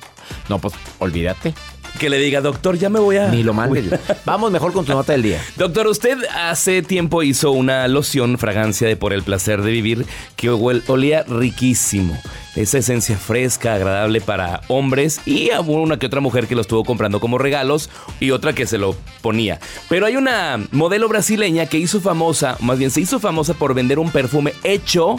No, 0.49 0.59
pues 0.61 0.75
olvídate, 1.01 1.55
Que 2.01 2.09
le 2.09 2.19
diga, 2.19 2.41
doctor, 2.41 2.79
ya 2.79 2.89
me 2.89 2.99
voy 2.99 3.19
a... 3.19 3.29
ni 3.29 3.43
lo 3.43 3.53
mandes. 3.53 3.85
Vamos 4.25 4.51
mejor 4.51 4.73
con 4.73 4.87
tu 4.87 4.93
nota 4.93 5.13
del 5.13 5.21
día. 5.21 5.45
Doctor, 5.59 5.87
usted 5.87 6.17
hace 6.35 6.81
tiempo 6.81 7.23
hizo 7.23 7.51
una 7.51 7.87
loción 7.89 8.39
fragancia 8.39 8.89
de 8.89 8.97
por 8.97 9.13
el 9.13 9.23
placer 9.23 9.61
de 9.61 9.71
vivir 9.71 10.07
que 10.35 10.49
olía 10.49 11.25
riquísimo. 11.25 12.19
Esa 12.57 12.79
esencia 12.79 13.19
fresca, 13.19 13.75
agradable 13.75 14.23
para 14.23 14.63
hombres 14.69 15.21
y 15.27 15.51
a 15.51 15.61
una 15.61 15.99
que 15.99 16.07
otra 16.07 16.23
mujer 16.23 16.47
que 16.47 16.55
lo 16.55 16.63
estuvo 16.63 16.85
comprando 16.85 17.21
como 17.21 17.37
regalos 17.37 17.91
y 18.19 18.31
otra 18.31 18.55
que 18.55 18.67
se 18.67 18.79
lo 18.79 18.97
ponía. 19.21 19.61
Pero 19.91 20.07
hay 20.07 20.17
una 20.17 20.59
modelo 20.73 21.07
brasileña 21.07 21.67
que 21.67 21.77
hizo 21.77 22.01
famosa, 22.01 22.57
más 22.61 22.79
bien 22.79 22.91
se 22.91 23.03
hizo 23.03 23.21
famosa 23.21 23.53
por 23.53 23.75
vender 23.75 23.99
un 23.99 24.11
perfume 24.11 24.55
hecho 24.65 25.17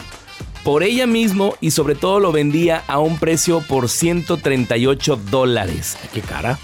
por 0.64 0.82
ella 0.82 1.06
mismo 1.06 1.56
y 1.60 1.72
sobre 1.72 1.94
todo 1.94 2.20
lo 2.20 2.32
vendía 2.32 2.82
a 2.86 2.98
un 2.98 3.18
precio 3.18 3.60
por 3.60 3.88
138 3.88 5.16
dólares. 5.30 5.96
Qué 6.12 6.20
cara. 6.20 6.58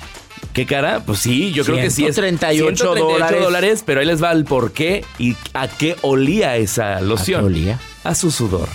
¿Qué 0.53 0.67
cara? 0.67 1.05
Pues 1.05 1.21
sí, 1.21 1.53
yo 1.53 1.65
creo 1.65 1.77
que 1.77 1.91
sí 1.91 2.05
es 2.05 2.15
138 2.15 2.95
dólares. 2.95 3.41
dólares, 3.41 3.83
pero 3.85 4.01
ahí 4.01 4.07
les 4.07 4.23
va 4.23 4.33
el 4.33 4.45
por 4.45 4.73
qué 4.73 5.05
y 5.19 5.37
a 5.55 5.69
qué 5.69 5.97
olía 6.03 6.57
esa 6.57 7.01
loción. 7.01 7.41
¿A 7.41 7.43
qué 7.43 7.47
olía? 7.47 7.81
A 8.05 8.15
su 8.15 8.31
sudor. 8.31 8.69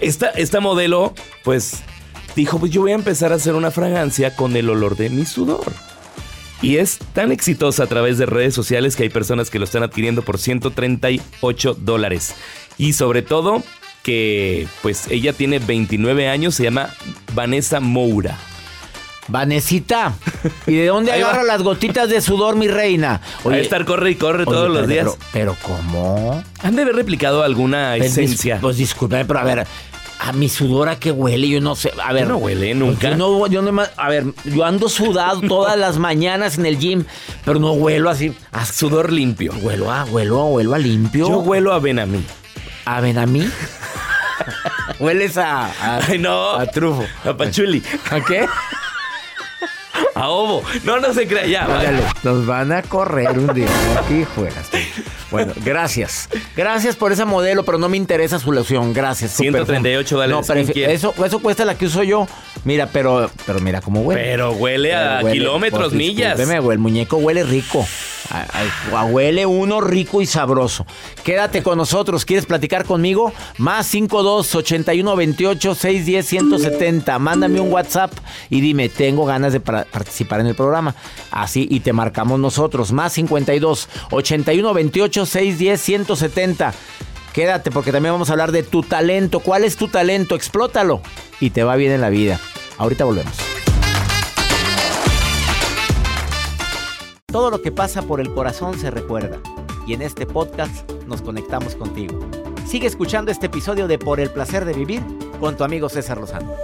esta, 0.00 0.30
esta 0.30 0.60
modelo, 0.60 1.14
pues, 1.44 1.82
dijo, 2.34 2.58
pues 2.58 2.72
yo 2.72 2.80
voy 2.80 2.92
a 2.92 2.96
empezar 2.96 3.32
a 3.32 3.36
hacer 3.36 3.54
una 3.54 3.70
fragancia 3.70 4.34
con 4.34 4.56
el 4.56 4.70
olor 4.70 4.96
de 4.96 5.10
mi 5.10 5.24
sudor. 5.24 5.72
Y 6.60 6.78
es 6.78 6.98
tan 7.12 7.30
exitosa 7.30 7.84
a 7.84 7.86
través 7.86 8.18
de 8.18 8.26
redes 8.26 8.54
sociales 8.54 8.96
que 8.96 9.04
hay 9.04 9.08
personas 9.08 9.50
que 9.50 9.60
lo 9.60 9.64
están 9.64 9.84
adquiriendo 9.84 10.22
por 10.22 10.38
138 10.38 11.74
dólares. 11.74 12.34
Y 12.78 12.92
sobre 12.94 13.22
todo 13.22 13.62
que 14.02 14.66
pues 14.82 15.08
ella 15.10 15.32
tiene 15.32 15.58
29 15.58 16.28
años, 16.28 16.54
se 16.54 16.62
llama 16.64 16.90
Vanessa 17.34 17.80
Moura. 17.80 18.38
Vanesita, 19.30 20.14
¿y 20.66 20.76
de 20.76 20.86
dónde 20.86 21.12
agarra 21.12 21.42
las 21.42 21.62
gotitas 21.62 22.08
de 22.08 22.20
sudor, 22.22 22.56
mi 22.56 22.66
reina? 22.66 23.20
Oye, 23.44 23.58
a 23.58 23.60
estar 23.60 23.84
corre 23.84 24.12
y 24.12 24.14
corre 24.14 24.44
oye, 24.44 24.50
todos 24.52 24.70
los 24.70 24.88
días. 24.88 25.04
Pero, 25.32 25.54
pero 25.54 25.56
¿cómo? 25.60 26.42
Han 26.62 26.76
de 26.76 26.82
haber 26.82 26.96
replicado 26.96 27.42
alguna 27.42 27.94
Pues, 27.98 28.16
dis- 28.16 28.22
esencia. 28.22 28.58
Pues 28.60 28.78
disculpe, 28.78 29.22
pero 29.26 29.38
a 29.38 29.44
ver, 29.44 29.66
a 30.20 30.32
mi 30.32 30.48
sudor 30.48 30.88
a 30.88 30.98
qué 30.98 31.12
huele, 31.12 31.46
yo 31.46 31.60
no 31.60 31.76
sé. 31.76 31.92
A 32.02 32.14
ver. 32.14 32.26
no 32.26 32.38
huele 32.38 32.74
nunca. 32.74 33.10
Yo 33.10 33.16
no, 33.18 33.46
yo 33.48 33.60
no 33.60 33.82
a 33.98 34.08
ver, 34.08 34.24
yo 34.46 34.64
ando 34.64 34.88
sudado 34.88 35.42
todas 35.42 35.78
las 35.78 35.98
mañanas 35.98 36.56
en 36.56 36.64
el 36.64 36.78
gym, 36.78 37.04
pero 37.44 37.60
no 37.60 37.72
huelo 37.72 38.08
así. 38.08 38.32
A 38.52 38.64
Sudor 38.64 39.12
limpio. 39.12 39.52
Huelo 39.60 39.92
a, 39.92 40.04
huelo, 40.06 40.46
huelo 40.46 40.74
a 40.74 40.78
limpio. 40.78 41.28
Yo 41.28 41.38
huelo 41.40 41.74
a 41.74 41.80
Benamí. 41.80 42.24
¿A 42.96 43.00
Benamí? 43.02 43.48
Hueles 44.98 45.36
a, 45.36 45.66
a, 45.66 46.00
Ay, 46.08 46.18
no. 46.18 46.52
a 46.54 46.66
trufo. 46.66 47.04
A 47.24 47.36
Pachuli. 47.36 47.82
¿A 48.10 48.20
qué? 48.20 48.46
A 50.14 50.28
Ovo. 50.30 50.62
No, 50.84 50.98
no 50.98 51.12
se 51.12 51.26
crea 51.28 51.46
ya. 51.46 51.64
Ándale, 51.64 52.02
nos 52.22 52.46
van 52.46 52.72
a 52.72 52.82
correr 52.82 53.38
un 53.38 53.52
día. 53.52 53.68
Aquí 54.02 54.24
juegas. 54.34 54.70
Bueno, 55.30 55.52
gracias. 55.64 56.28
Gracias 56.56 56.96
por 56.96 57.12
esa 57.12 57.24
modelo, 57.26 57.62
pero 57.64 57.76
no 57.78 57.88
me 57.90 57.96
interesa 57.98 58.38
su 58.38 58.50
loción. 58.52 58.94
Gracias. 58.94 59.32
su 59.32 59.42
138 59.42 60.16
perfume. 60.16 60.32
dólares, 60.32 60.48
No, 60.68 60.72
pero 60.74 60.90
eso, 60.90 61.14
eso 61.26 61.38
cuesta 61.40 61.64
la 61.66 61.76
que 61.76 61.86
uso 61.86 62.02
yo. 62.02 62.26
Mira, 62.64 62.86
pero, 62.86 63.30
pero 63.46 63.60
mira 63.60 63.80
cómo 63.82 64.00
huele. 64.00 64.22
Pero 64.22 64.52
huele 64.52 64.94
a 64.96 65.18
Pero 65.18 65.28
huele- 65.28 65.32
kilómetros, 65.32 65.82
pues, 65.88 65.92
millas. 65.92 66.36
güey, 66.62 66.72
el 66.74 66.78
muñeco 66.78 67.18
huele 67.18 67.44
rico. 67.44 67.86
A- 68.30 69.04
huele 69.04 69.46
uno 69.46 69.80
rico 69.80 70.20
y 70.20 70.26
sabroso. 70.26 70.86
Quédate 71.24 71.62
con 71.62 71.78
nosotros. 71.78 72.24
¿Quieres 72.24 72.44
platicar 72.46 72.84
conmigo? 72.84 73.32
Más 73.56 73.86
52 73.86 74.54
81 74.54 75.16
28 75.16 75.74
610 75.74 76.26
170. 76.26 77.18
Mándame 77.18 77.60
un 77.60 77.72
WhatsApp 77.72 78.12
y 78.50 78.60
dime, 78.60 78.88
tengo 78.88 79.24
ganas 79.24 79.52
de 79.52 79.60
participar 79.60 80.40
en 80.40 80.46
el 80.48 80.54
programa. 80.54 80.94
Así 81.30 81.66
y 81.70 81.80
te 81.80 81.92
marcamos 81.92 82.38
nosotros. 82.38 82.92
Más 82.92 83.12
52 83.14 83.88
81 84.10 84.74
28 84.74 85.26
610 85.26 85.80
170. 85.80 86.74
Quédate 87.32 87.70
porque 87.70 87.92
también 87.92 88.14
vamos 88.14 88.30
a 88.30 88.32
hablar 88.32 88.52
de 88.52 88.62
tu 88.62 88.82
talento. 88.82 89.40
¿Cuál 89.40 89.64
es 89.64 89.76
tu 89.76 89.88
talento? 89.88 90.34
Explótalo 90.34 91.00
y 91.40 91.50
te 91.50 91.62
va 91.62 91.76
bien 91.76 91.92
en 91.92 92.00
la 92.00 92.10
vida. 92.10 92.40
Ahorita 92.78 93.04
volvemos. 93.04 93.34
Todo 97.30 97.50
lo 97.50 97.60
que 97.60 97.70
pasa 97.70 98.00
por 98.00 98.22
el 98.22 98.32
corazón 98.32 98.78
se 98.78 98.90
recuerda. 98.90 99.38
Y 99.86 99.92
en 99.92 100.00
este 100.00 100.24
podcast 100.24 100.90
nos 101.06 101.20
conectamos 101.20 101.74
contigo. 101.74 102.18
Sigue 102.66 102.86
escuchando 102.86 103.30
este 103.30 103.48
episodio 103.48 103.86
de 103.86 103.98
Por 103.98 104.18
el 104.18 104.30
placer 104.30 104.64
de 104.64 104.72
vivir 104.72 105.02
con 105.38 105.54
tu 105.54 105.62
amigo 105.62 105.90
César 105.90 106.16
Lozano. 106.16 106.54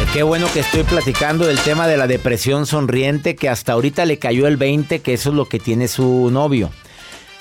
Eh, 0.00 0.06
Qué 0.12 0.22
bueno 0.22 0.46
que 0.54 0.60
estoy 0.60 0.84
platicando 0.84 1.46
del 1.46 1.58
tema 1.58 1.88
de 1.88 1.96
la 1.96 2.06
depresión 2.06 2.66
sonriente 2.66 3.34
que 3.34 3.48
hasta 3.48 3.72
ahorita 3.72 4.04
le 4.06 4.20
cayó 4.20 4.46
el 4.46 4.56
20, 4.56 5.00
que 5.00 5.14
eso 5.14 5.30
es 5.30 5.34
lo 5.34 5.46
que 5.46 5.58
tiene 5.58 5.88
su 5.88 6.30
novio. 6.30 6.70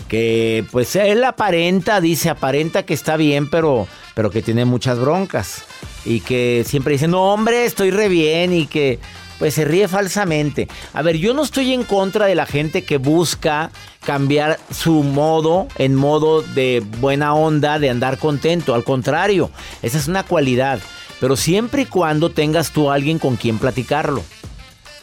Que 0.08 0.65
pues 0.72 0.96
él 0.96 1.24
aparenta, 1.24 2.01
dice, 2.01 2.29
aparenta 2.29 2.84
que 2.84 2.94
está 2.94 3.18
bien, 3.18 3.50
pero, 3.50 3.88
pero 4.15 4.29
que 4.29 4.41
tiene 4.41 4.65
muchas 4.65 5.00
broncas. 5.00 5.63
Y 6.06 6.22
que 6.22 6.63
siempre 6.65 6.94
dice, 6.94 7.08
no 7.08 7.34
hombre, 7.34 7.65
estoy 7.65 7.91
re 7.91 8.08
bien 8.08 8.53
y 8.53 8.68
que 8.68 9.00
pues 9.39 9.53
se 9.53 9.65
ríe 9.65 9.88
falsamente. 9.88 10.68
A 10.94 11.01
ver, 11.01 11.18
yo 11.18 11.34
no 11.34 11.44
estoy 11.44 11.74
en 11.74 11.84
contra 11.84 12.25
de 12.25 12.36
la 12.36 12.46
gente 12.46 12.84
que 12.84 12.98
busca 12.98 13.72
cambiar 14.06 14.60
su 14.70 15.03
modo 15.03 15.68
en 15.77 15.96
modo 15.96 16.41
de 16.41 16.84
buena 17.00 17.34
onda, 17.34 17.79
de 17.79 17.89
andar 17.89 18.18
contento. 18.18 18.75
Al 18.75 18.84
contrario, 18.84 19.50
esa 19.82 19.98
es 19.98 20.08
una 20.08 20.24
cualidad. 20.24 20.79
Pero 21.20 21.36
siempre 21.36 21.84
y 21.84 21.86
cuando 21.86 22.29
tengas 22.29 22.72
tú 22.72 22.91
alguien 22.91 23.18
con 23.18 23.38
quien 23.38 23.58
platicarlo. 23.58 24.24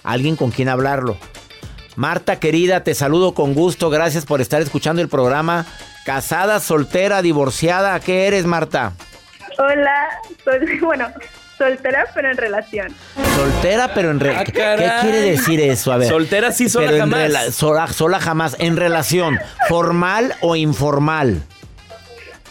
Alguien 0.03 0.37
con 0.37 0.51
quien 0.51 0.69
hablarlo. 0.69 1.17
Marta 1.97 2.39
querida, 2.39 2.85
te 2.85 2.95
saludo 2.95 3.33
con 3.35 3.55
gusto. 3.55 3.91
Gracias 3.91 4.25
por 4.27 4.41
estar 4.41 4.61
escuchando 4.63 5.03
el 5.03 5.09
programa. 5.09 5.67
Casada, 6.05 6.61
soltera, 6.61 7.23
divorciada, 7.23 7.99
¿qué 8.01 8.27
eres, 8.27 8.45
Marta? 8.45 8.93
Hola, 9.59 10.07
soy, 10.45 10.79
bueno, 10.81 11.09
soltera 11.59 12.05
pero 12.15 12.31
en 12.31 12.37
relación. 12.37 12.95
Soltera 13.35 13.93
pero 13.95 14.11
en 14.11 14.21
relación. 14.21 14.53
¿Qué 14.55 14.91
quiere 15.01 15.21
decir 15.23 15.61
eso? 15.61 15.93
A 15.93 15.97
ver. 15.97 16.09
Soltera 16.09 16.53
sí, 16.53 16.69
sola 16.69 16.87
pero 16.91 17.05
en 17.05 17.11
jamás. 17.11 17.55
sola, 17.55 17.87
sola 17.89 18.21
jamás. 18.21 18.57
En 18.59 18.77
relación, 18.77 19.39
¿formal 19.69 20.35
o 20.43 20.55
informal? 20.55 21.43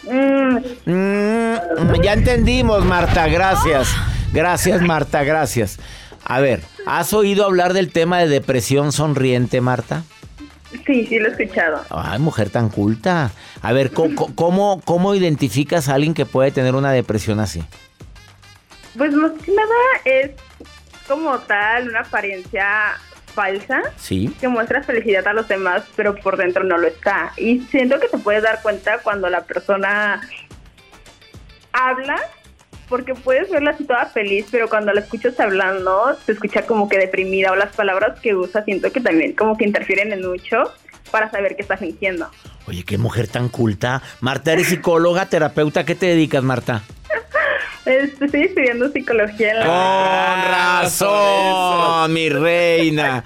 Mm, 0.04 0.58
Mm, 0.86 2.02
ya 2.04 2.14
entendimos, 2.14 2.84
Marta, 2.86 3.28
gracias. 3.28 3.88
Gracias, 4.32 4.82
Marta, 4.82 5.24
gracias. 5.24 5.80
A 6.26 6.40
ver, 6.40 6.62
¿has 6.86 7.14
oído 7.14 7.46
hablar 7.46 7.74
del 7.74 7.92
tema 7.92 8.20
de 8.20 8.28
depresión 8.28 8.92
sonriente, 8.92 9.62
Marta? 9.62 10.04
sí, 10.86 11.06
sí 11.08 11.20
lo 11.20 11.30
he 11.30 11.32
escuchado. 11.32 11.82
Ay, 11.90 12.20
mujer 12.20 12.50
tan 12.50 12.68
culta. 12.70 13.32
A 13.62 13.72
ver, 13.72 13.92
¿cómo, 13.92 14.36
cómo, 14.36 14.82
cómo 14.84 15.16
identificas 15.16 15.88
a 15.88 15.94
alguien 15.94 16.14
que 16.14 16.26
puede 16.26 16.52
tener 16.52 16.76
una 16.76 16.92
depresión 16.92 17.40
así? 17.40 17.64
Pues 18.98 19.14
más 19.14 19.32
que 19.44 19.52
nada 19.54 19.74
es 20.04 20.32
como 21.08 21.38
tal 21.40 21.90
una 21.90 22.02
apariencia 22.02 22.68
falsa 23.34 23.82
Sí. 23.98 24.34
que 24.40 24.48
muestra 24.48 24.82
felicidad 24.84 25.26
a 25.28 25.34
los 25.34 25.48
demás, 25.48 25.84
pero 25.96 26.16
por 26.16 26.36
dentro 26.38 26.64
no 26.64 26.78
lo 26.78 26.88
está. 26.88 27.32
Y 27.38 27.60
siento 27.72 28.00
que 28.00 28.08
te 28.10 28.18
puedes 28.18 28.44
dar 28.44 28.62
cuenta 28.62 28.98
cuando 29.00 29.30
la 29.30 29.44
persona 29.46 30.22
habla, 31.74 32.16
porque 32.88 33.16
puedes 33.16 33.50
verla 33.50 33.72
así 33.72 33.86
toda 33.86 34.06
feliz, 34.06 34.46
pero 34.52 34.70
cuando 34.70 34.94
la 34.94 35.02
escuchas 35.02 35.40
hablando, 35.40 36.18
se 36.26 36.34
escucha 36.34 36.66
como 36.66 36.88
que 36.88 36.98
deprimida 36.98 37.52
o 37.52 37.56
las 37.56 37.76
palabras 37.76 38.20
que 38.20 38.36
usa 38.36 38.64
siento 38.64 38.92
que 38.92 39.02
también 39.02 39.34
como 39.34 39.58
que 39.58 39.66
interfieren 39.66 40.14
en 40.14 40.28
mucho 40.28 40.72
para 41.12 41.30
saber 41.30 41.56
qué 41.56 41.62
está 41.62 41.78
fingiendo. 41.78 42.30
Oye, 42.68 42.84
qué 42.84 42.98
mujer 42.98 43.28
tan 43.28 43.50
culta. 43.50 44.02
Marta, 44.22 44.54
eres 44.54 44.68
psicóloga, 44.68 45.28
terapeuta. 45.28 45.86
¿Qué 45.86 45.96
te 45.96 46.08
dedicas, 46.08 46.44
Marta? 46.44 46.84
Este, 47.86 48.26
estoy 48.26 48.42
estudiando 48.44 48.90
psicología 48.92 49.52
en 49.52 49.60
la 49.60 49.66
Con 49.66 50.82
razón, 50.82 52.14
mi 52.14 52.30
reina. 52.30 53.24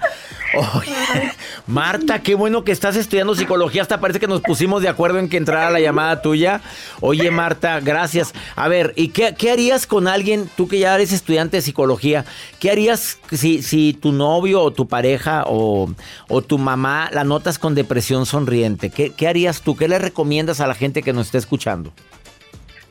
Oye, 0.52 1.32
Marta, 1.66 2.22
qué 2.22 2.34
bueno 2.34 2.64
que 2.64 2.72
estás 2.72 2.96
estudiando 2.96 3.34
psicología. 3.34 3.82
Hasta 3.82 4.00
parece 4.00 4.18
que 4.18 4.26
nos 4.26 4.40
pusimos 4.40 4.82
de 4.82 4.88
acuerdo 4.88 5.18
en 5.18 5.28
que 5.28 5.36
entrara 5.36 5.70
la 5.70 5.80
llamada 5.80 6.22
tuya. 6.22 6.60
Oye, 7.00 7.30
Marta, 7.30 7.78
gracias. 7.80 8.34
A 8.56 8.66
ver, 8.66 8.92
¿y 8.96 9.08
qué, 9.08 9.34
qué 9.38 9.52
harías 9.52 9.86
con 9.86 10.08
alguien, 10.08 10.50
tú 10.56 10.66
que 10.66 10.80
ya 10.80 10.94
eres 10.94 11.12
estudiante 11.12 11.58
de 11.58 11.62
psicología, 11.62 12.24
qué 12.58 12.70
harías 12.70 13.18
si, 13.30 13.62
si 13.62 13.92
tu 13.92 14.12
novio 14.12 14.60
o 14.60 14.72
tu 14.72 14.88
pareja 14.88 15.44
o, 15.46 15.92
o 16.28 16.42
tu 16.42 16.58
mamá 16.58 17.08
la 17.12 17.22
notas 17.22 17.58
con 17.58 17.74
depresión 17.76 18.26
sonriente? 18.26 18.90
¿Qué, 18.90 19.10
¿Qué 19.10 19.28
harías 19.28 19.62
tú? 19.62 19.76
¿Qué 19.76 19.86
le 19.86 19.98
recomiendas 20.00 20.60
a 20.60 20.66
la 20.66 20.74
gente 20.74 21.02
que 21.02 21.12
nos 21.12 21.26
esté 21.26 21.38
escuchando? 21.38 21.92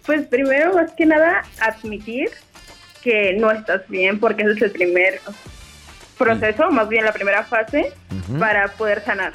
Pues 0.09 0.25
primero, 0.25 0.73
más 0.73 0.91
que 0.93 1.05
nada, 1.05 1.43
admitir 1.61 2.31
que 3.03 3.33
no 3.33 3.51
estás 3.51 3.87
bien, 3.89 4.19
porque 4.19 4.41
ese 4.41 4.53
es 4.53 4.61
el 4.63 4.71
primer 4.71 5.21
proceso, 6.17 6.71
más 6.71 6.89
bien 6.89 7.05
la 7.05 7.11
primera 7.11 7.43
fase, 7.43 7.93
para 8.39 8.69
poder 8.69 9.05
sanar. 9.05 9.31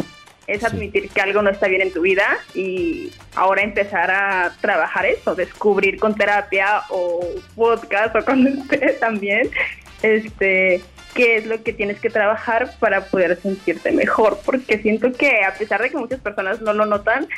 Es 0.48 0.64
admitir 0.64 1.10
que 1.10 1.20
algo 1.20 1.42
no 1.42 1.50
está 1.50 1.68
bien 1.68 1.82
en 1.82 1.92
tu 1.92 2.00
vida 2.00 2.26
y 2.56 3.12
ahora 3.36 3.62
empezar 3.62 4.10
a 4.10 4.52
trabajar 4.60 5.06
eso, 5.06 5.36
descubrir 5.36 6.00
con 6.00 6.16
terapia 6.16 6.82
o 6.88 7.24
podcast 7.54 8.16
o 8.16 8.24
con 8.24 8.44
usted 8.58 8.98
también, 8.98 9.52
este 10.02 10.82
qué 11.14 11.36
es 11.36 11.46
lo 11.46 11.62
que 11.62 11.72
tienes 11.72 12.00
que 12.00 12.10
trabajar 12.10 12.72
para 12.80 13.04
poder 13.04 13.40
sentirte 13.40 13.92
mejor, 13.92 14.40
porque 14.44 14.78
siento 14.78 15.12
que 15.12 15.44
a 15.44 15.54
pesar 15.54 15.80
de 15.80 15.90
que 15.90 15.96
muchas 15.96 16.18
personas 16.18 16.60
no 16.60 16.72
lo 16.72 16.84
notan, 16.84 17.28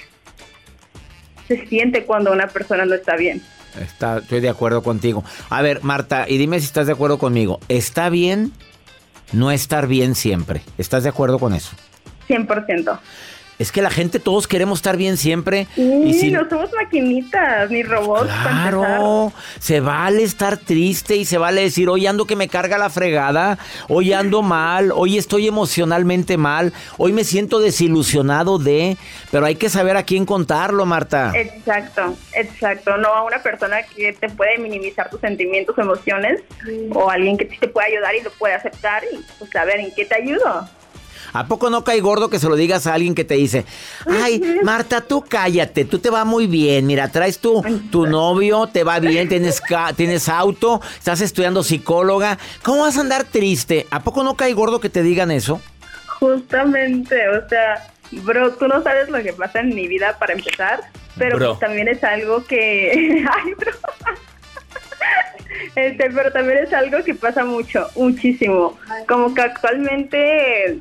se 1.48 1.66
siente 1.66 2.04
cuando 2.04 2.32
una 2.32 2.48
persona 2.48 2.84
no 2.84 2.94
está 2.94 3.16
bien. 3.16 3.42
Está, 3.80 4.18
estoy 4.18 4.40
de 4.40 4.48
acuerdo 4.48 4.82
contigo. 4.82 5.24
A 5.50 5.62
ver, 5.62 5.82
Marta, 5.82 6.26
y 6.28 6.38
dime 6.38 6.58
si 6.60 6.66
estás 6.66 6.86
de 6.86 6.94
acuerdo 6.94 7.18
conmigo. 7.18 7.60
¿Está 7.68 8.08
bien 8.08 8.52
no 9.32 9.50
estar 9.50 9.86
bien 9.86 10.14
siempre? 10.14 10.62
¿Estás 10.78 11.02
de 11.02 11.10
acuerdo 11.10 11.38
con 11.38 11.52
eso? 11.52 11.76
100%. 12.28 12.98
Es 13.58 13.72
que 13.72 13.80
la 13.80 13.90
gente, 13.90 14.18
todos 14.18 14.46
queremos 14.46 14.80
estar 14.80 14.96
bien 14.96 15.16
siempre. 15.16 15.66
Sí, 15.74 16.02
y 16.04 16.14
si, 16.14 16.30
no 16.30 16.46
somos 16.48 16.70
maquinitas 16.74 17.70
ni 17.70 17.82
robots. 17.82 18.30
Claro, 18.42 19.32
se 19.58 19.80
vale 19.80 20.22
estar 20.22 20.58
triste 20.58 21.16
y 21.16 21.24
se 21.24 21.38
vale 21.38 21.62
decir, 21.62 21.88
hoy 21.88 22.06
ando 22.06 22.26
que 22.26 22.36
me 22.36 22.48
carga 22.48 22.76
la 22.76 22.90
fregada, 22.90 23.58
hoy 23.88 24.12
ando 24.12 24.42
mal, 24.42 24.92
hoy 24.92 25.16
estoy 25.16 25.48
emocionalmente 25.48 26.36
mal, 26.36 26.72
hoy 26.98 27.12
me 27.12 27.24
siento 27.24 27.58
desilusionado 27.58 28.58
de, 28.58 28.98
pero 29.30 29.46
hay 29.46 29.54
que 29.54 29.70
saber 29.70 29.96
a 29.96 30.02
quién 30.02 30.26
contarlo, 30.26 30.84
Marta. 30.84 31.32
Exacto, 31.34 32.14
exacto. 32.34 32.96
No 32.98 33.08
a 33.08 33.24
una 33.24 33.42
persona 33.42 33.82
que 33.82 34.12
te 34.12 34.28
puede 34.28 34.58
minimizar 34.58 35.08
tus 35.08 35.20
sentimientos, 35.20 35.78
emociones, 35.78 36.42
o 36.92 37.08
alguien 37.08 37.38
que 37.38 37.46
te 37.46 37.68
puede 37.68 37.94
ayudar 37.94 38.14
y 38.14 38.22
lo 38.22 38.30
puede 38.32 38.54
aceptar 38.54 39.02
y 39.10 39.24
pues 39.38 39.50
saber 39.50 39.80
en 39.80 39.94
qué 39.94 40.04
te 40.04 40.14
ayudo. 40.14 40.68
¿A 41.38 41.46
poco 41.46 41.70
no 41.70 41.84
cae 41.84 42.00
gordo 42.00 42.30
que 42.30 42.38
se 42.38 42.48
lo 42.48 42.56
digas 42.56 42.86
a 42.86 42.94
alguien 42.94 43.14
que 43.14 43.24
te 43.24 43.34
dice, 43.34 43.64
ay, 44.06 44.42
Marta, 44.62 45.00
tú 45.00 45.24
cállate, 45.28 45.84
tú 45.84 45.98
te 45.98 46.10
va 46.10 46.24
muy 46.24 46.46
bien, 46.46 46.86
mira, 46.86 47.08
traes 47.08 47.38
tu, 47.38 47.62
tu 47.90 48.06
novio, 48.06 48.66
te 48.68 48.84
va 48.84 48.98
bien, 49.00 49.28
tienes, 49.28 49.60
ca- 49.60 49.92
tienes 49.92 50.28
auto, 50.28 50.80
estás 50.98 51.20
estudiando 51.20 51.62
psicóloga, 51.62 52.38
¿cómo 52.62 52.82
vas 52.82 52.96
a 52.96 53.00
andar 53.00 53.24
triste? 53.24 53.86
¿A 53.90 54.00
poco 54.00 54.22
no 54.24 54.34
cae 54.36 54.52
gordo 54.54 54.80
que 54.80 54.88
te 54.90 55.02
digan 55.02 55.30
eso? 55.30 55.60
Justamente, 56.20 57.28
o 57.28 57.48
sea, 57.48 57.88
bro, 58.10 58.52
tú 58.54 58.66
no 58.68 58.82
sabes 58.82 59.08
lo 59.10 59.22
que 59.22 59.32
pasa 59.32 59.60
en 59.60 59.74
mi 59.74 59.86
vida 59.88 60.16
para 60.18 60.32
empezar, 60.32 60.80
pero 61.18 61.38
pues 61.38 61.58
también 61.58 61.88
es 61.88 62.02
algo 62.04 62.44
que... 62.44 63.24
Ay, 63.44 63.54
bro. 63.58 63.72
Este, 65.74 66.10
pero 66.10 66.32
también 66.32 66.58
es 66.64 66.72
algo 66.72 67.02
que 67.04 67.14
pasa 67.14 67.44
mucho, 67.44 67.86
muchísimo. 67.96 68.78
Como 69.08 69.34
que 69.34 69.42
actualmente 69.42 70.78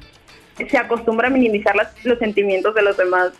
se 0.70 0.78
acostumbra 0.78 1.28
a 1.28 1.32
minimizar 1.32 1.76
las- 1.76 1.90
los 2.06 2.18
sentimientos 2.20 2.74
de 2.76 2.82
los 2.82 2.96
demás 2.98 3.32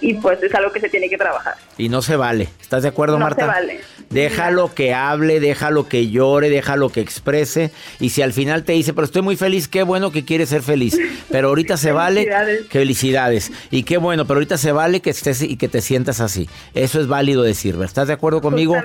y 0.00 0.14
pues 0.14 0.42
es 0.42 0.54
algo 0.54 0.72
que 0.72 0.80
se 0.80 0.88
tiene 0.88 1.08
que 1.08 1.16
trabajar. 1.16 1.54
Y 1.78 1.88
no 1.88 2.02
se 2.02 2.16
vale. 2.16 2.48
¿Estás 2.60 2.82
de 2.82 2.88
acuerdo, 2.88 3.18
No 3.18 3.24
Marta? 3.24 3.42
se 3.42 3.46
vale. 3.46 3.80
Déjalo 4.10 4.72
que 4.74 4.92
hable, 4.94 5.40
déjalo 5.40 5.88
que 5.88 6.08
llore, 6.10 6.50
déjalo 6.50 6.90
que 6.90 7.00
exprese. 7.00 7.70
Y 8.00 8.10
si 8.10 8.22
al 8.22 8.32
final 8.32 8.64
te 8.64 8.72
dice, 8.72 8.92
pero 8.92 9.04
estoy 9.06 9.22
muy 9.22 9.36
feliz, 9.36 9.66
qué 9.66 9.82
bueno 9.82 10.12
que 10.12 10.24
quiere 10.24 10.46
ser 10.46 10.62
feliz. 10.62 10.98
Pero 11.30 11.48
ahorita 11.48 11.76
se 11.76 11.90
vale. 11.92 12.20
Felicidades. 12.24 12.66
Felicidades. 12.68 13.52
Y 13.70 13.82
qué 13.84 13.96
bueno, 13.98 14.24
pero 14.26 14.36
ahorita 14.38 14.58
se 14.58 14.72
vale 14.72 15.00
que 15.00 15.10
estés 15.10 15.42
y 15.42 15.56
que 15.56 15.68
te 15.68 15.80
sientas 15.80 16.20
así. 16.20 16.48
Eso 16.74 17.00
es 17.00 17.06
válido 17.08 17.42
decir. 17.42 17.76
¿Estás 17.82 18.08
de 18.08 18.14
acuerdo 18.14 18.40
conmigo? 18.40 18.76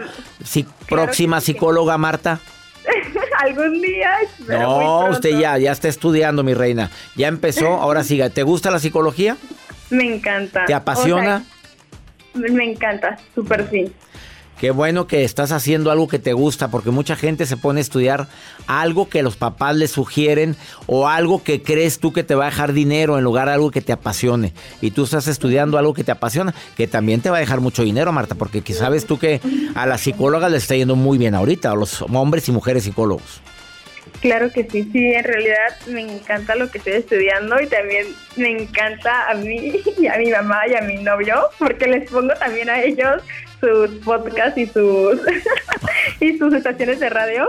Sí, 0.44 0.66
próxima 0.88 1.42
psicóloga, 1.42 1.98
Marta. 1.98 2.40
Algún 3.40 3.82
día. 3.82 4.12
pero 4.46 4.60
No, 4.62 5.10
usted 5.12 5.40
ya, 5.40 5.58
ya 5.58 5.72
está 5.72 5.88
estudiando, 5.88 6.44
mi 6.44 6.54
reina. 6.54 6.92
Ya 7.16 7.28
empezó, 7.28 7.68
ahora 7.82 8.04
siga. 8.04 8.30
¿Te 8.30 8.44
gusta 8.44 8.70
la 8.70 8.80
psicología? 8.80 9.38
Me 9.90 10.16
encanta. 10.16 10.66
¿Te 10.66 10.74
apasiona? 10.74 11.44
O 12.36 12.40
sea, 12.40 12.50
me 12.52 12.64
encanta, 12.72 13.18
súper 13.34 13.70
sí. 13.70 13.92
Qué 14.60 14.72
bueno 14.72 15.08
que 15.08 15.24
estás 15.24 15.54
haciendo 15.54 15.90
algo 15.90 16.10
que 16.10 16.20
te 16.20 16.34
gusta, 16.34 16.68
porque 16.68 16.92
mucha 16.92 17.16
gente 17.16 17.46
se 17.46 17.56
pone 17.56 17.80
a 17.80 17.82
estudiar 17.82 18.28
algo 18.68 19.08
que 19.08 19.24
los 19.24 19.38
papás 19.38 19.78
le 19.78 19.88
sugieren 19.88 20.58
o 20.86 21.08
algo 21.08 21.42
que 21.42 21.64
crees 21.64 22.00
tú 22.00 22.12
que 22.12 22.26
te 22.26 22.36
va 22.36 22.48
a 22.48 22.50
dejar 22.50 22.74
dinero 22.74 23.18
en 23.18 23.24
lugar 23.24 23.48
de 23.48 23.54
algo 23.54 23.72
que 23.72 23.80
te 23.80 23.94
apasione. 23.94 24.54
Y 24.82 24.92
tú 24.92 25.06
estás 25.06 25.28
estudiando 25.28 25.78
algo 25.78 25.94
que 25.94 26.04
te 26.04 26.12
apasiona, 26.12 26.54
que 26.76 26.88
también 26.88 27.22
te 27.22 27.30
va 27.30 27.38
a 27.38 27.40
dejar 27.40 27.62
mucho 27.62 27.84
dinero, 27.84 28.12
Marta, 28.12 28.36
porque 28.36 28.62
que 28.62 28.74
sabes 28.74 29.06
tú 29.06 29.18
que 29.18 29.40
a 29.76 29.86
las 29.86 30.02
psicólogas 30.02 30.52
les 30.52 30.64
está 30.64 30.76
yendo 30.76 30.98
muy 30.98 31.18
bien 31.18 31.36
ahorita, 31.36 31.72
a 31.72 31.76
los 31.76 32.02
hombres 32.02 32.50
y 32.50 32.52
mujeres 32.52 32.84
psicólogos. 32.84 33.42
Claro 34.20 34.52
que 34.52 34.68
sí, 34.70 34.90
sí, 34.92 35.14
en 35.14 35.24
realidad 35.24 35.78
me 35.88 36.02
encanta 36.02 36.56
lo 36.56 36.70
que 36.70 36.80
estoy 36.80 36.94
estudiando 36.94 37.62
y 37.62 37.68
también 37.68 38.08
me 38.36 38.50
encanta 38.50 39.30
a 39.30 39.36
mí 39.36 39.80
y 39.98 40.08
a 40.08 40.18
mi 40.18 40.30
mamá 40.32 40.68
y 40.68 40.76
a 40.76 40.82
mi 40.82 40.96
novio, 40.98 41.36
porque 41.58 41.88
les 41.88 42.12
pongo 42.12 42.34
también 42.34 42.70
a 42.70 42.82
ellos 42.82 43.22
sus 43.60 43.90
podcasts 44.06 44.58
y 44.58 44.66
sus 44.68 45.20
y 46.20 46.38
sus 46.38 46.54
estaciones 46.54 47.00
de 47.00 47.10
radio, 47.10 47.46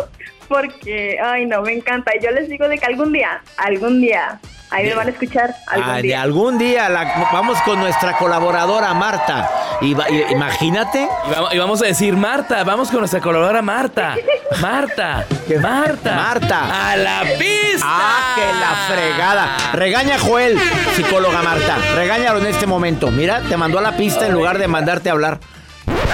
porque, 0.49 1.19
ay 1.23 1.47
no, 1.47 1.63
me 1.63 1.73
encanta. 1.73 2.13
Y 2.19 2.23
yo 2.25 2.31
les 2.31 2.49
digo 2.49 2.69
de 2.69 2.79
que 2.79 2.87
algún 2.87 3.13
día, 3.13 3.43
algún 3.57 4.01
día 4.01 4.39
Ahí 4.73 4.87
me 4.87 4.95
van 4.95 5.09
a 5.09 5.11
escuchar 5.11 5.53
algún 5.67 5.91
Ah, 5.91 5.97
de 5.97 6.03
día. 6.03 6.23
algún 6.23 6.57
día 6.57 6.89
la- 6.89 7.29
vamos 7.33 7.61
con 7.63 7.81
nuestra 7.81 8.17
colaboradora 8.17 8.95
Marta. 8.95 9.51
Y, 9.81 9.97
imagínate. 10.31 11.09
Y 11.27 11.31
vamos, 11.35 11.55
y 11.55 11.59
vamos 11.59 11.83
a 11.83 11.87
decir, 11.87 12.15
Marta, 12.17 12.63
vamos 12.63 12.89
con 12.89 13.01
nuestra 13.01 13.21
colaboradora 13.21 13.63
Marta. 13.63 14.15
Marta, 14.61 15.27
Marta. 15.61 16.15
Marta. 16.15 16.89
A 16.93 16.97
la 16.97 17.23
pista. 17.37 17.83
¡Ah, 17.85 18.37
que 18.37 18.43
la 18.61 18.95
fregada! 18.95 19.57
Regaña 19.73 20.15
a 20.15 20.19
Joel, 20.21 20.57
psicóloga 20.95 21.43
Marta. 21.43 21.77
Regáñalo 21.97 22.39
en 22.39 22.47
este 22.47 22.69
momento. 22.69 23.11
Mira, 23.11 23.41
te 23.49 23.57
mandó 23.57 23.81
a 23.81 23.83
la 23.83 23.97
pista 23.97 24.25
en 24.29 24.35
lugar 24.35 24.59
de 24.59 24.69
mandarte 24.69 25.09
a 25.09 25.15
hablar. 25.15 25.41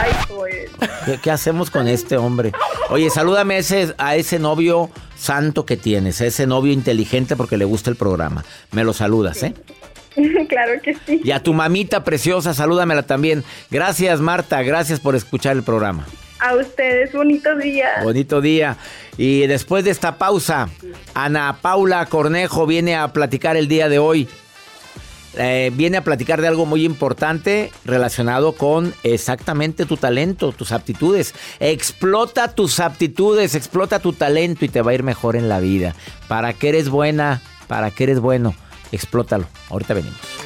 Ay, 0.01 0.13
pues. 0.29 0.71
¿Qué, 1.05 1.19
qué 1.23 1.31
hacemos 1.31 1.71
con 1.71 1.89
este 1.89 2.17
hombre? 2.17 2.53
Oye, 2.91 3.11
salúdame 3.11 3.57
a 3.57 3.59
ese, 3.59 3.95
a 3.99 4.17
ese 4.17 4.39
novio 4.39 4.91
santo 5.17 5.67
que 5.67 5.77
tienes, 5.77 6.21
a 6.21 6.27
ese 6.27 6.47
novio 6.47 6.73
inteligente 6.73 7.37
porque 7.37 7.57
le 7.57 7.65
gusta 7.65 7.91
el 7.91 7.97
programa. 7.97 8.45
Me 8.73 8.85
lo 8.85 8.93
saludas, 8.93 9.43
¿eh? 9.43 9.55
claro 10.49 10.81
que 10.83 10.95
sí. 11.07 11.21
Y 11.23 11.31
a 11.31 11.43
tu 11.43 11.53
mamita 11.53 12.05
preciosa, 12.05 12.55
salúdamela 12.55 13.03
también. 13.05 13.45
Gracias, 13.71 14.21
Marta. 14.21 14.63
Gracias 14.63 15.01
por 15.01 15.15
escuchar 15.15 15.57
el 15.57 15.63
programa. 15.63 16.07
A 16.39 16.55
ustedes, 16.55 17.13
bonitos 17.13 17.59
días. 17.59 18.05
Bonito 18.05 18.41
día. 18.41 18.77
Y 19.17 19.47
después 19.47 19.85
de 19.85 19.91
esta 19.91 20.19
pausa, 20.19 20.69
Ana 21.15 21.59
Paula 21.63 22.05
Cornejo 22.07 22.67
viene 22.67 22.95
a 22.95 23.09
platicar 23.09 23.57
el 23.57 23.69
día 23.69 23.89
de 23.89 23.99
hoy. 23.99 24.29
Eh, 25.37 25.71
viene 25.75 25.99
a 25.99 26.05
platicar 26.05 26.41
de 26.41 26.49
algo 26.49 26.67
muy 26.67 26.85
importante 26.85 27.71
relacionado 27.85 28.53
con 28.53 28.95
exactamente 29.03 29.85
tu 29.85 29.97
talento, 29.97 30.53
tus 30.53 30.73
aptitudes. 30.73 31.35
Explota 31.61 32.55
tus 32.55 32.81
aptitudes, 32.81 33.55
explota 33.55 33.99
tu 33.99 34.13
talento 34.13 34.65
y 34.65 34.69
te 34.69 34.83
va 34.83 34.93
a 34.93 34.95
ir 34.95 35.03
mejor 35.03 35.37
en 35.37 35.49
la 35.49 35.61
vida. 35.61 35.95
¿Para 36.29 36.53
qué 36.53 36.71
eres 36.71 36.89
buena? 36.89 37.43
¿Para 37.69 37.91
qué 37.91 38.05
eres 38.05 38.21
bueno? 38.21 38.55
Explótalo. 38.93 39.47
Ahorita 39.69 39.95
venimos. 39.95 40.46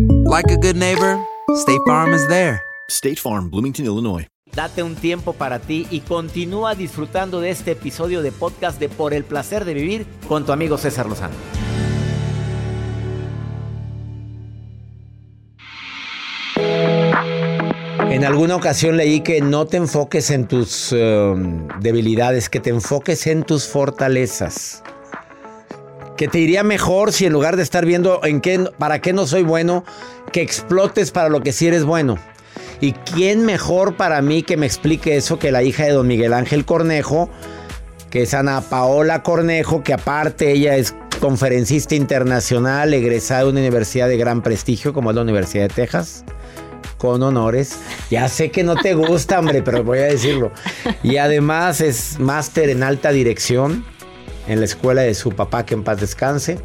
like 0.31 0.49
a 0.49 0.55
good 0.55 0.77
neighbor, 0.77 1.19
State 1.55 1.81
Farm 1.85 2.13
is 2.13 2.25
there. 2.29 2.61
State 2.89 3.17
Farm, 3.17 3.49
Bloomington, 3.49 3.85
Illinois. 3.85 4.25
Date 4.55 4.81
un 4.81 4.95
tiempo 4.95 5.33
para 5.33 5.59
ti 5.59 5.87
y 5.91 5.99
continúa 5.99 6.73
disfrutando 6.73 7.41
de 7.41 7.49
este 7.49 7.71
episodio 7.71 8.21
de 8.21 8.31
podcast 8.31 8.79
de 8.79 8.87
Por 8.87 9.13
el 9.13 9.25
placer 9.25 9.65
de 9.65 9.73
vivir 9.73 10.05
con 10.29 10.45
tu 10.45 10.53
amigo 10.53 10.77
César 10.77 11.07
Lozano. 11.07 11.35
En 18.09 18.23
alguna 18.23 18.55
ocasión 18.55 18.95
leí 18.95 19.21
que 19.21 19.41
no 19.41 19.65
te 19.65 19.77
enfoques 19.77 20.31
en 20.31 20.47
tus 20.47 20.93
eh, 20.93 21.33
debilidades, 21.81 22.49
que 22.49 22.61
te 22.61 22.69
enfoques 22.69 23.27
en 23.27 23.43
tus 23.43 23.67
fortalezas. 23.67 24.83
Que 26.21 26.27
te 26.27 26.37
iría 26.37 26.61
mejor 26.61 27.13
si 27.13 27.25
en 27.25 27.33
lugar 27.33 27.57
de 27.57 27.63
estar 27.63 27.83
viendo 27.83 28.23
en 28.23 28.41
qué, 28.41 28.69
para 28.77 29.01
qué 29.01 29.11
no 29.11 29.25
soy 29.25 29.41
bueno, 29.41 29.83
que 30.31 30.43
explotes 30.43 31.09
para 31.09 31.29
lo 31.29 31.41
que 31.41 31.51
sí 31.51 31.65
eres 31.65 31.83
bueno. 31.83 32.19
¿Y 32.79 32.91
quién 32.91 33.43
mejor 33.43 33.97
para 33.97 34.21
mí 34.21 34.43
que 34.43 34.55
me 34.55 34.67
explique 34.67 35.17
eso 35.17 35.39
que 35.39 35.51
la 35.51 35.63
hija 35.63 35.85
de 35.85 35.93
don 35.93 36.05
Miguel 36.05 36.33
Ángel 36.33 36.63
Cornejo, 36.63 37.27
que 38.11 38.21
es 38.21 38.35
Ana 38.35 38.61
Paola 38.61 39.23
Cornejo, 39.23 39.81
que 39.81 39.95
aparte 39.95 40.51
ella 40.51 40.75
es 40.75 40.93
conferencista 41.19 41.95
internacional, 41.95 42.93
egresada 42.93 43.45
de 43.45 43.49
una 43.49 43.61
universidad 43.61 44.07
de 44.07 44.17
gran 44.17 44.43
prestigio 44.43 44.93
como 44.93 45.09
es 45.09 45.15
la 45.15 45.23
Universidad 45.23 45.69
de 45.69 45.73
Texas? 45.73 46.23
Con 46.99 47.23
honores. 47.23 47.79
Ya 48.11 48.29
sé 48.29 48.51
que 48.51 48.63
no 48.63 48.75
te 48.75 48.93
gusta, 48.93 49.39
hombre, 49.39 49.63
pero 49.63 49.83
voy 49.83 49.97
a 49.97 50.03
decirlo. 50.03 50.51
Y 51.01 51.17
además 51.17 51.81
es 51.81 52.19
máster 52.19 52.69
en 52.69 52.83
alta 52.83 53.09
dirección 53.11 53.83
en 54.51 54.59
la 54.59 54.65
escuela 54.65 55.01
de 55.01 55.13
su 55.13 55.31
papá, 55.31 55.65
que 55.65 55.73
en 55.73 55.83
paz 55.83 56.01
descanse. 56.01 56.59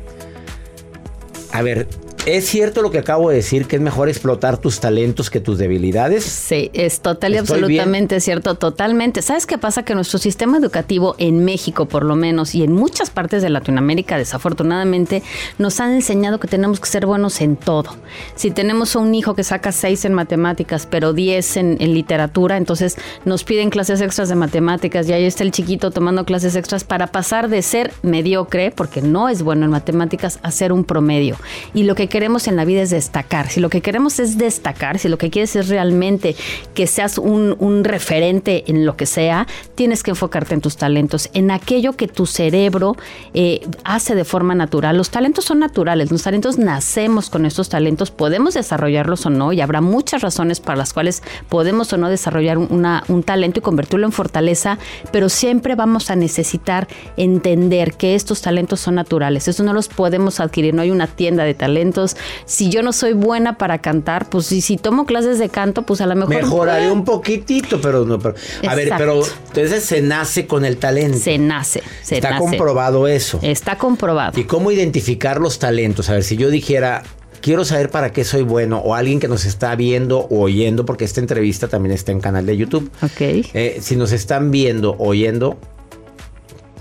A 1.53 1.63
ver, 1.63 1.87
¿es 2.27 2.47
cierto 2.47 2.83
lo 2.83 2.91
que 2.91 2.99
acabo 2.99 3.31
de 3.31 3.37
decir, 3.37 3.67
que 3.67 3.77
es 3.77 3.83
mejor 3.83 4.09
explotar 4.09 4.59
tus 4.59 4.81
talentos 4.81 5.31
que 5.31 5.41
tus 5.41 5.59
debilidades? 5.59 6.25
Sí, 6.25 6.71
es 6.75 7.01
total 7.01 7.33
y 7.33 7.37
¿Estoy 7.37 7.59
absolutamente 7.59 8.21
cierto, 8.21 8.57
totalmente. 8.57 9.23
¿Sabes 9.23 9.47
qué 9.47 9.59
pasa? 9.59 9.85
Que 9.85 9.95
nuestro 9.95 10.19
sistema 10.19 10.59
educativo 10.59 11.15
en 11.19 11.45
México, 11.45 11.87
por 11.87 12.05
lo 12.05 12.17
menos, 12.17 12.55
y 12.55 12.65
en 12.65 12.73
muchas 12.73 13.11
partes 13.11 13.43
de 13.43 13.51
Latinoamérica, 13.51 14.19
desafortunadamente, 14.19 15.23
nos 15.59 15.81
han 15.81 15.93
enseñado 15.93 16.41
que 16.41 16.49
tenemos 16.49 16.81
que 16.81 16.89
ser 16.89 17.07
buenos 17.07 17.41
en 17.41 17.57
todo. 17.57 17.97
Si 18.35 18.51
tenemos 18.51 18.97
a 18.97 18.99
un 18.99 19.15
hijo 19.15 19.35
que 19.35 19.45
saca 19.45 19.71
6 19.71 20.07
en 20.07 20.15
matemáticas, 20.15 20.87
pero 20.91 21.13
10 21.13 21.57
en, 21.57 21.77
en 21.81 21.95
literatura, 21.95 22.57
entonces 22.57 22.97
nos 23.25 23.45
piden 23.45 23.71
clases 23.71 24.01
extras 24.01 24.29
de 24.29 24.35
matemáticas 24.35 25.09
y 25.09 25.13
ahí 25.13 25.25
está 25.25 25.45
el 25.45 25.53
chiquito 25.53 25.93
tomando 25.93 26.25
clases 26.25 26.57
extras 26.57 26.83
para 26.83 27.07
pasar 27.07 27.49
de 27.49 27.63
ser 27.63 27.93
mediocre, 28.03 28.73
porque 28.73 29.01
no 29.01 29.29
es 29.29 29.43
bueno 29.43 29.65
en 29.65 29.71
matemáticas, 29.71 30.41
a 30.43 30.51
ser 30.51 30.73
un 30.73 30.85
promedio. 30.85 31.37
Y 31.73 31.85
lo 31.85 31.95
que 31.95 32.09
queremos 32.17 32.49
en 32.49 32.57
la 32.57 32.65
vida 32.65 32.81
es 32.81 32.89
destacar. 32.89 33.51
Si 33.51 33.61
lo 33.61 33.69
que 33.69 33.83
queremos 33.83 34.19
es 34.21 34.39
destacar, 34.39 34.99
si 34.99 35.07
lo 35.07 35.19
que 35.19 35.29
quieres 35.29 35.55
es 35.55 35.69
realmente 35.69 36.35
que 36.73 36.87
seas 36.87 37.19
un, 37.19 37.85
referente 37.85 38.65
en 38.69 38.87
lo 38.87 38.97
que 38.97 39.05
sea, 39.05 39.47
tienes 39.75 40.03
que 40.03 40.13
enfocarte 40.13 40.55
en 40.55 40.63
tus 40.63 40.79
talentos, 40.79 41.29
en 41.35 41.51
aquello 41.51 41.93
que 41.93 42.09
tu 42.09 42.25
cerebro 42.25 42.97
eh, 43.35 43.61
hace 43.85 44.15
de 44.15 44.25
forma 44.25 44.55
natural. 44.55 44.97
Los 44.97 45.11
talentos 45.11 45.45
son 45.45 45.59
naturales, 45.59 46.11
los 46.11 46.23
talentos 46.23 46.57
nacemos 46.57 47.29
con 47.29 47.45
estos 47.45 47.69
talentos, 47.69 48.11
podemos 48.11 48.55
desarrollarlos 48.55 49.27
o 49.27 49.31
no, 49.31 49.53
y 49.53 49.61
habrá 49.61 49.83
muchas 49.83 50.23
razones 50.23 50.59
para 50.59 50.77
las 50.79 50.95
cuales 50.95 51.23
podemos 51.51 51.93
o 51.93 51.99
no 51.99 52.09
desarrollar 52.09 52.57
un 52.57 53.23
talento 53.27 53.59
y 53.59 53.63
convertirlo 53.63 54.07
en 54.07 54.13
fortaleza, 54.13 54.79
pero 55.13 55.29
siempre 55.29 55.75
vamos 55.75 56.11
a 56.11 56.17
necesitar 56.17 56.89
entender 57.19 57.93
que 57.93 58.15
estos 58.15 58.41
talentos 58.41 58.81
son 58.81 58.95
naturales. 58.95 59.49
Eso 59.49 59.63
no 59.65 59.75
los 59.75 59.89
podemos 59.89 60.41
adquirir, 60.41 60.73
no 60.73 60.81
hay 60.81 60.91
una 60.91 61.09
tienda 61.09 61.45
de 61.45 61.53
talentos. 61.53 62.06
Si 62.45 62.69
yo 62.69 62.83
no 62.83 62.93
soy 62.93 63.15
buena 63.15 63.59
para 63.59 63.79
cantar, 63.79 64.29
pues 64.29 64.47
si, 64.47 64.61
si 64.61 64.77
tomo 64.77 65.07
clases 65.07 65.39
de 65.39 65.49
canto, 65.49 65.83
pues 65.83 66.01
a 66.01 66.07
lo 66.07 66.15
mejor... 66.15 66.35
Mejoraré 66.37 66.91
un 66.91 67.05
poquitito, 67.05 67.81
pero 67.81 68.05
no. 68.05 68.19
Pero, 68.19 68.35
a 68.69 68.75
ver, 68.75 68.93
pero 68.97 69.23
entonces 69.49 69.85
se 69.85 70.03
nace 70.03 70.47
con 70.47 70.65
el 70.65 70.77
talento. 70.77 71.19
Se 71.19 71.39
nace, 71.39 71.83
se 72.03 72.17
Está 72.17 72.31
nace. 72.31 72.41
comprobado 72.41 73.09
eso. 73.09 73.39
Está 73.43 73.79
comprobado. 73.79 74.39
¿Y 74.39 74.45
cómo 74.45 74.71
identificar 74.71 75.41
los 75.41 75.59
talentos? 75.59 76.09
A 76.11 76.15
ver, 76.15 76.25
si 76.25 76.37
yo 76.37 76.51
dijera, 76.51 77.03
quiero 77.41 77.65
saber 77.65 77.91
para 77.91 78.13
qué 78.13 78.25
soy 78.25 78.43
bueno, 78.43 78.79
o 78.79 78.95
alguien 78.95 79.21
que 79.21 79.29
nos 79.29 79.45
está 79.45 79.75
viendo 79.77 80.21
o 80.31 80.41
oyendo, 80.41 80.85
porque 80.85 81.05
esta 81.05 81.21
entrevista 81.21 81.69
también 81.69 81.95
está 81.95 82.13
en 82.13 82.21
canal 82.21 82.47
de 82.47 82.57
YouTube. 82.57 82.91
Ok. 83.03 83.21
Eh, 83.21 83.79
si 83.81 83.97
nos 83.97 84.13
están 84.13 84.51
viendo, 84.51 84.97
oyendo, 84.99 85.59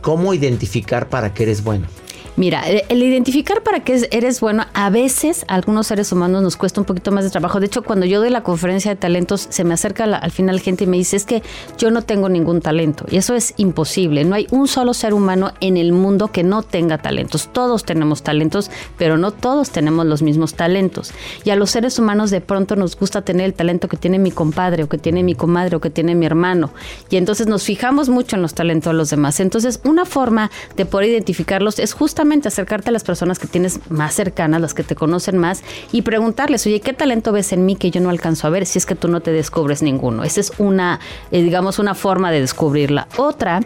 ¿cómo 0.02 0.34
identificar 0.34 1.10
para 1.10 1.34
qué 1.34 1.44
eres 1.44 1.64
bueno? 1.64 1.88
Mira, 2.38 2.68
el 2.70 2.84
el 2.90 3.02
identificar 3.02 3.64
para 3.64 3.80
qué 3.82 3.94
es- 3.94 4.08
eres 4.12 4.42
bueno, 4.42 4.66
a 4.74 4.90
veces 4.90 5.46
a 5.48 5.56
algunos 5.56 5.88
seres 5.88 6.12
humanos 6.12 6.44
nos 6.44 6.58
cuesta 6.58 6.82
un 6.82 6.86
poquito 6.86 7.12
más 7.12 7.24
de 7.24 7.30
trabajo. 7.30 7.60
De 7.62 7.66
hecho, 7.68 7.82
cuando 7.84 8.06
yo 8.06 8.20
doy 8.20 8.30
la 8.30 8.44
conferencia 8.44 8.92
de 8.92 8.98
talentos, 8.98 9.48
se 9.50 9.64
me 9.64 9.74
acerca 9.74 10.04
al 10.04 10.32
final 10.32 10.60
gente 10.60 10.84
y 10.84 10.88
me 10.88 10.98
dice, 10.98 11.16
es 11.16 11.26
que 11.26 11.44
yo 11.78 11.92
no 11.92 12.02
tengo 12.02 12.28
ningún 12.28 12.60
talento. 12.60 13.06
Y 13.10 13.16
eso 13.18 13.36
es 13.36 13.54
imposible. 13.56 14.26
No 14.26 14.36
hay 14.36 14.48
un 14.52 14.68
solo 14.68 14.94
ser 14.94 15.14
humano 15.14 15.54
en 15.62 15.78
el 15.78 15.94
mundo 15.94 16.28
que 16.30 16.44
no 16.44 16.62
tenga 16.62 16.98
talentos. 16.98 17.48
Todos 17.54 17.86
tenemos 17.86 18.22
talentos, 18.22 18.70
pero 18.98 19.18
no 19.18 19.32
todos 19.32 19.70
tenemos 19.70 20.06
los 20.06 20.22
mismos 20.22 20.56
talentos. 20.56 21.14
Y 21.46 21.52
a 21.52 21.56
los 21.56 21.72
seres 21.72 22.00
humanos 22.00 22.32
de 22.32 22.42
pronto 22.42 22.76
nos 22.76 22.98
gusta 22.98 23.22
tener 23.22 23.46
el 23.46 23.54
talento 23.54 23.88
que 23.88 23.98
tiene 23.98 24.20
mi 24.20 24.32
compadre 24.32 24.84
o 24.84 24.90
que 24.90 24.98
tiene 24.98 25.24
mi 25.24 25.36
comadre 25.36 25.78
o 25.78 25.80
que 25.80 25.90
tiene 25.90 26.16
mi 26.16 26.26
hermano. 26.26 26.72
Y 27.10 27.16
entonces 27.16 27.48
nos 27.48 27.64
fijamos 27.64 28.10
mucho 28.10 28.36
en 28.36 28.42
los 28.42 28.54
talentos 28.54 28.92
de 28.92 28.98
los 28.98 29.10
demás. 29.10 29.40
Entonces, 29.40 29.80
una 29.86 30.06
forma 30.06 30.52
de 30.76 30.86
poder 30.86 31.10
identificarlos 31.10 31.80
es 31.80 31.94
justamente 31.94 32.25
acercarte 32.46 32.90
a 32.90 32.92
las 32.92 33.04
personas 33.04 33.40
que 33.40 33.48
tienes 33.48 33.80
más 33.90 34.14
cercanas, 34.14 34.62
las 34.62 34.74
que 34.74 34.84
te 34.84 34.96
conocen 34.96 35.38
más, 35.38 35.64
y 35.92 36.02
preguntarles, 36.02 36.66
oye, 36.66 36.82
¿qué 36.82 36.94
talento 36.94 37.32
ves 37.32 37.54
en 37.54 37.66
mí 37.66 37.76
que 37.76 37.92
yo 37.92 38.02
no 38.02 38.10
alcanzo 38.10 38.48
a 38.48 38.50
ver 38.50 38.66
si 38.66 38.78
es 38.78 38.86
que 38.86 38.96
tú 38.96 39.08
no 39.08 39.22
te 39.22 39.32
descubres 39.32 39.82
ninguno? 39.82 40.24
Esa 40.24 40.42
es 40.42 40.52
una, 40.58 41.00
eh, 41.32 41.42
digamos, 41.42 41.80
una 41.80 41.96
forma 41.96 42.32
de 42.32 42.42
descubrirla. 42.42 43.08
Otra 43.18 43.62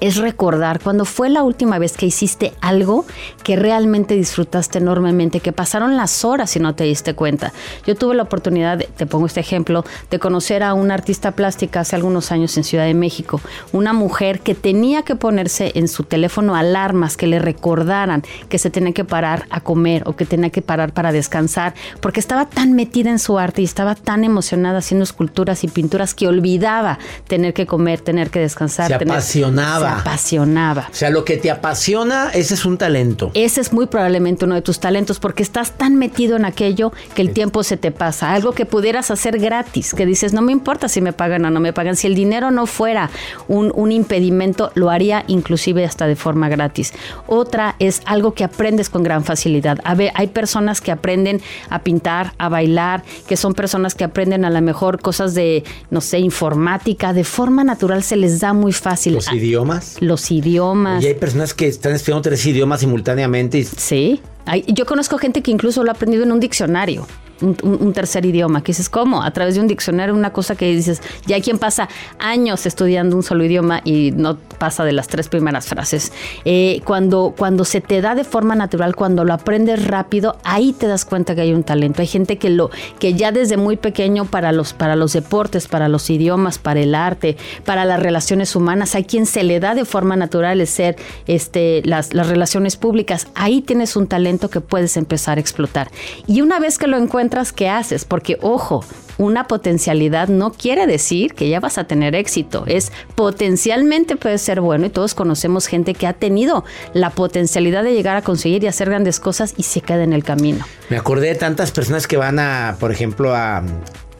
es 0.00 0.16
recordar 0.16 0.80
cuando 0.80 1.04
fue 1.04 1.30
la 1.30 1.42
última 1.42 1.78
vez 1.78 1.96
que 1.96 2.06
hiciste 2.06 2.52
algo 2.60 3.04
que 3.42 3.56
realmente 3.56 4.14
disfrutaste 4.14 4.78
enormemente, 4.78 5.40
que 5.40 5.52
pasaron 5.52 5.96
las 5.96 6.24
horas 6.24 6.54
y 6.56 6.60
no 6.60 6.74
te 6.74 6.84
diste 6.84 7.14
cuenta. 7.14 7.52
Yo 7.86 7.94
tuve 7.94 8.14
la 8.14 8.24
oportunidad, 8.24 8.78
te 8.96 9.06
pongo 9.06 9.26
este 9.26 9.40
ejemplo, 9.40 9.84
de 10.10 10.18
conocer 10.18 10.62
a 10.62 10.74
una 10.74 10.94
artista 10.94 11.32
plástica 11.32 11.80
hace 11.80 11.96
algunos 11.96 12.32
años 12.32 12.56
en 12.56 12.64
Ciudad 12.64 12.84
de 12.84 12.94
México, 12.94 13.40
una 13.72 13.92
mujer 13.92 14.40
que 14.40 14.54
tenía 14.54 15.02
que 15.02 15.16
ponerse 15.16 15.72
en 15.74 15.88
su 15.88 16.04
teléfono 16.04 16.54
alarmas 16.54 17.16
que 17.16 17.26
le 17.26 17.38
recordaran 17.38 18.22
que 18.48 18.58
se 18.58 18.70
tenía 18.70 18.92
que 18.92 19.04
parar 19.04 19.46
a 19.50 19.60
comer 19.60 20.02
o 20.06 20.16
que 20.16 20.26
tenía 20.26 20.50
que 20.50 20.62
parar 20.62 20.92
para 20.92 21.12
descansar, 21.12 21.74
porque 22.00 22.20
estaba 22.20 22.46
tan 22.46 22.72
metida 22.74 23.10
en 23.10 23.18
su 23.18 23.38
arte 23.38 23.62
y 23.62 23.64
estaba 23.64 23.94
tan 23.94 24.24
emocionada 24.24 24.78
haciendo 24.78 25.04
esculturas 25.04 25.64
y 25.64 25.68
pinturas 25.68 26.14
que 26.14 26.28
olvidaba 26.28 26.98
tener 27.28 27.54
que 27.54 27.66
comer, 27.66 28.00
tener 28.00 28.30
que 28.30 28.40
descansar. 28.40 28.88
Se 28.88 28.98
tener- 28.98 29.14
apasionaba. 29.14 29.85
Se 29.94 30.00
apasionaba. 30.00 30.88
O 30.90 30.94
sea, 30.94 31.10
lo 31.10 31.24
que 31.24 31.36
te 31.36 31.50
apasiona, 31.50 32.30
ese 32.30 32.54
es 32.54 32.64
un 32.64 32.78
talento. 32.78 33.30
Ese 33.34 33.60
es 33.60 33.72
muy 33.72 33.86
probablemente 33.86 34.44
uno 34.44 34.54
de 34.54 34.62
tus 34.62 34.80
talentos 34.80 35.18
porque 35.18 35.42
estás 35.42 35.72
tan 35.72 35.96
metido 35.96 36.36
en 36.36 36.44
aquello 36.44 36.92
que 37.14 37.22
el 37.22 37.32
tiempo 37.32 37.62
se 37.62 37.76
te 37.76 37.90
pasa. 37.90 38.32
Algo 38.32 38.52
que 38.52 38.66
pudieras 38.66 39.10
hacer 39.10 39.38
gratis, 39.38 39.94
que 39.94 40.06
dices, 40.06 40.32
no 40.32 40.42
me 40.42 40.52
importa 40.52 40.88
si 40.88 41.00
me 41.00 41.12
pagan 41.12 41.44
o 41.44 41.50
no 41.50 41.60
me 41.60 41.72
pagan. 41.72 41.96
Si 41.96 42.06
el 42.06 42.14
dinero 42.14 42.50
no 42.50 42.66
fuera 42.66 43.10
un, 43.48 43.72
un 43.74 43.92
impedimento, 43.92 44.70
lo 44.74 44.90
haría 44.90 45.24
inclusive 45.26 45.84
hasta 45.84 46.06
de 46.06 46.16
forma 46.16 46.48
gratis. 46.48 46.92
Otra 47.26 47.76
es 47.78 48.02
algo 48.04 48.34
que 48.34 48.44
aprendes 48.44 48.90
con 48.90 49.02
gran 49.02 49.24
facilidad. 49.24 49.78
A 49.84 49.94
ver, 49.94 50.12
hay 50.14 50.28
personas 50.28 50.80
que 50.80 50.92
aprenden 50.92 51.40
a 51.70 51.80
pintar, 51.80 52.34
a 52.38 52.48
bailar, 52.48 53.02
que 53.26 53.36
son 53.36 53.54
personas 53.54 53.94
que 53.94 54.04
aprenden 54.04 54.44
a 54.44 54.50
lo 54.50 54.60
mejor 54.62 55.00
cosas 55.00 55.34
de, 55.34 55.64
no 55.90 56.00
sé, 56.00 56.18
informática. 56.18 57.12
De 57.12 57.24
forma 57.24 57.64
natural 57.64 58.02
se 58.02 58.16
les 58.16 58.40
da 58.40 58.52
muy 58.52 58.72
fácil. 58.72 59.14
Los 59.14 59.32
idiomas. 59.32 59.75
Los 60.00 60.30
idiomas. 60.30 61.02
Y 61.02 61.08
hay 61.08 61.14
personas 61.14 61.54
que 61.54 61.66
están 61.66 61.94
estudiando 61.94 62.22
tres 62.22 62.44
idiomas 62.46 62.80
simultáneamente. 62.80 63.58
Y... 63.58 63.64
Sí. 63.64 64.20
Yo 64.66 64.86
conozco 64.86 65.18
gente 65.18 65.42
que 65.42 65.50
incluso 65.50 65.82
lo 65.82 65.90
ha 65.90 65.94
aprendido 65.94 66.24
en 66.24 66.32
un 66.32 66.40
diccionario. 66.40 67.06
Un 67.42 67.92
tercer 67.92 68.24
idioma, 68.24 68.62
que 68.62 68.72
dices, 68.72 68.88
¿cómo? 68.88 69.22
A 69.22 69.30
través 69.30 69.56
de 69.56 69.60
un 69.60 69.66
diccionario, 69.66 70.14
una 70.14 70.32
cosa 70.32 70.56
que 70.56 70.74
dices, 70.74 71.02
ya 71.26 71.36
hay 71.36 71.42
quien 71.42 71.58
pasa 71.58 71.86
años 72.18 72.64
estudiando 72.64 73.14
un 73.14 73.22
solo 73.22 73.44
idioma 73.44 73.82
y 73.84 74.10
no 74.12 74.38
pasa 74.38 74.84
de 74.86 74.92
las 74.92 75.06
tres 75.06 75.28
primeras 75.28 75.66
frases. 75.66 76.12
Eh, 76.46 76.80
cuando, 76.84 77.34
cuando 77.36 77.66
se 77.66 77.82
te 77.82 78.00
da 78.00 78.14
de 78.14 78.24
forma 78.24 78.54
natural, 78.54 78.96
cuando 78.96 79.22
lo 79.24 79.34
aprendes 79.34 79.86
rápido, 79.86 80.38
ahí 80.44 80.72
te 80.72 80.86
das 80.86 81.04
cuenta 81.04 81.34
que 81.34 81.42
hay 81.42 81.52
un 81.52 81.62
talento. 81.62 82.00
Hay 82.00 82.08
gente 82.08 82.38
que 82.38 82.48
lo, 82.48 82.70
que 82.98 83.12
ya 83.12 83.32
desde 83.32 83.58
muy 83.58 83.76
pequeño 83.76 84.24
para 84.24 84.52
los, 84.52 84.72
para 84.72 84.96
los 84.96 85.12
deportes, 85.12 85.68
para 85.68 85.90
los 85.90 86.08
idiomas, 86.08 86.56
para 86.56 86.80
el 86.80 86.94
arte, 86.94 87.36
para 87.66 87.84
las 87.84 88.00
relaciones 88.00 88.56
humanas, 88.56 88.94
hay 88.94 89.04
quien 89.04 89.26
se 89.26 89.42
le 89.44 89.60
da 89.60 89.74
de 89.74 89.84
forma 89.84 90.16
natural 90.16 90.58
el 90.62 90.66
ser 90.66 90.96
este, 91.26 91.82
las, 91.84 92.14
las 92.14 92.28
relaciones 92.28 92.76
públicas. 92.76 93.26
Ahí 93.34 93.60
tienes 93.60 93.94
un 93.94 94.06
talento 94.06 94.35
que 94.38 94.60
puedes 94.60 94.96
empezar 94.96 95.38
a 95.38 95.40
explotar. 95.40 95.90
Y 96.26 96.40
una 96.40 96.58
vez 96.58 96.78
que 96.78 96.86
lo 96.86 96.96
encuentras, 96.96 97.52
¿qué 97.52 97.68
haces? 97.68 98.04
Porque, 98.04 98.38
ojo, 98.42 98.84
una 99.18 99.46
potencialidad 99.46 100.28
no 100.28 100.52
quiere 100.52 100.86
decir 100.86 101.34
que 101.34 101.48
ya 101.48 101.60
vas 101.60 101.78
a 101.78 101.84
tener 101.84 102.14
éxito. 102.14 102.64
Es 102.66 102.92
potencialmente 103.14 104.16
puede 104.16 104.38
ser 104.38 104.60
bueno 104.60 104.86
y 104.86 104.90
todos 104.90 105.14
conocemos 105.14 105.66
gente 105.66 105.94
que 105.94 106.06
ha 106.06 106.12
tenido 106.12 106.64
la 106.92 107.10
potencialidad 107.10 107.82
de 107.82 107.94
llegar 107.94 108.16
a 108.16 108.22
conseguir 108.22 108.62
y 108.64 108.66
hacer 108.66 108.88
grandes 108.88 109.20
cosas 109.20 109.54
y 109.56 109.62
se 109.62 109.80
queda 109.80 110.04
en 110.04 110.12
el 110.12 110.24
camino. 110.24 110.64
Me 110.90 110.96
acordé 110.96 111.28
de 111.28 111.34
tantas 111.34 111.72
personas 111.72 112.06
que 112.06 112.16
van 112.16 112.38
a, 112.38 112.76
por 112.78 112.92
ejemplo, 112.92 113.34
a, 113.34 113.62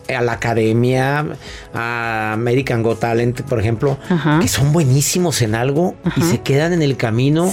a 0.09 0.21
la 0.21 0.33
academia, 0.33 1.27
a 1.75 2.33
American 2.33 2.83
Got 2.83 3.01
Talent, 3.01 3.43
por 3.43 3.61
ejemplo, 3.61 3.99
que 4.41 4.49
son 4.49 4.73
buenísimos 4.73 5.43
en 5.43 5.55
algo 5.55 5.95
y 6.17 6.23
se 6.23 6.43
quedan 6.43 6.73
en 6.73 6.83
el 6.83 6.97
camino 6.97 7.53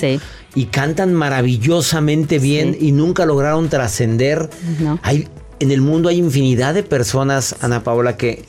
y 0.55 0.65
cantan 0.65 1.13
maravillosamente 1.13 2.39
bien 2.39 2.77
y 2.79 2.91
nunca 2.91 3.25
lograron 3.25 3.69
trascender. 3.69 4.49
Hay 5.01 5.27
en 5.59 5.71
el 5.71 5.81
mundo 5.81 6.09
hay 6.09 6.17
infinidad 6.17 6.73
de 6.73 6.83
personas, 6.83 7.55
Ana 7.61 7.83
Paola, 7.83 8.17
que 8.17 8.43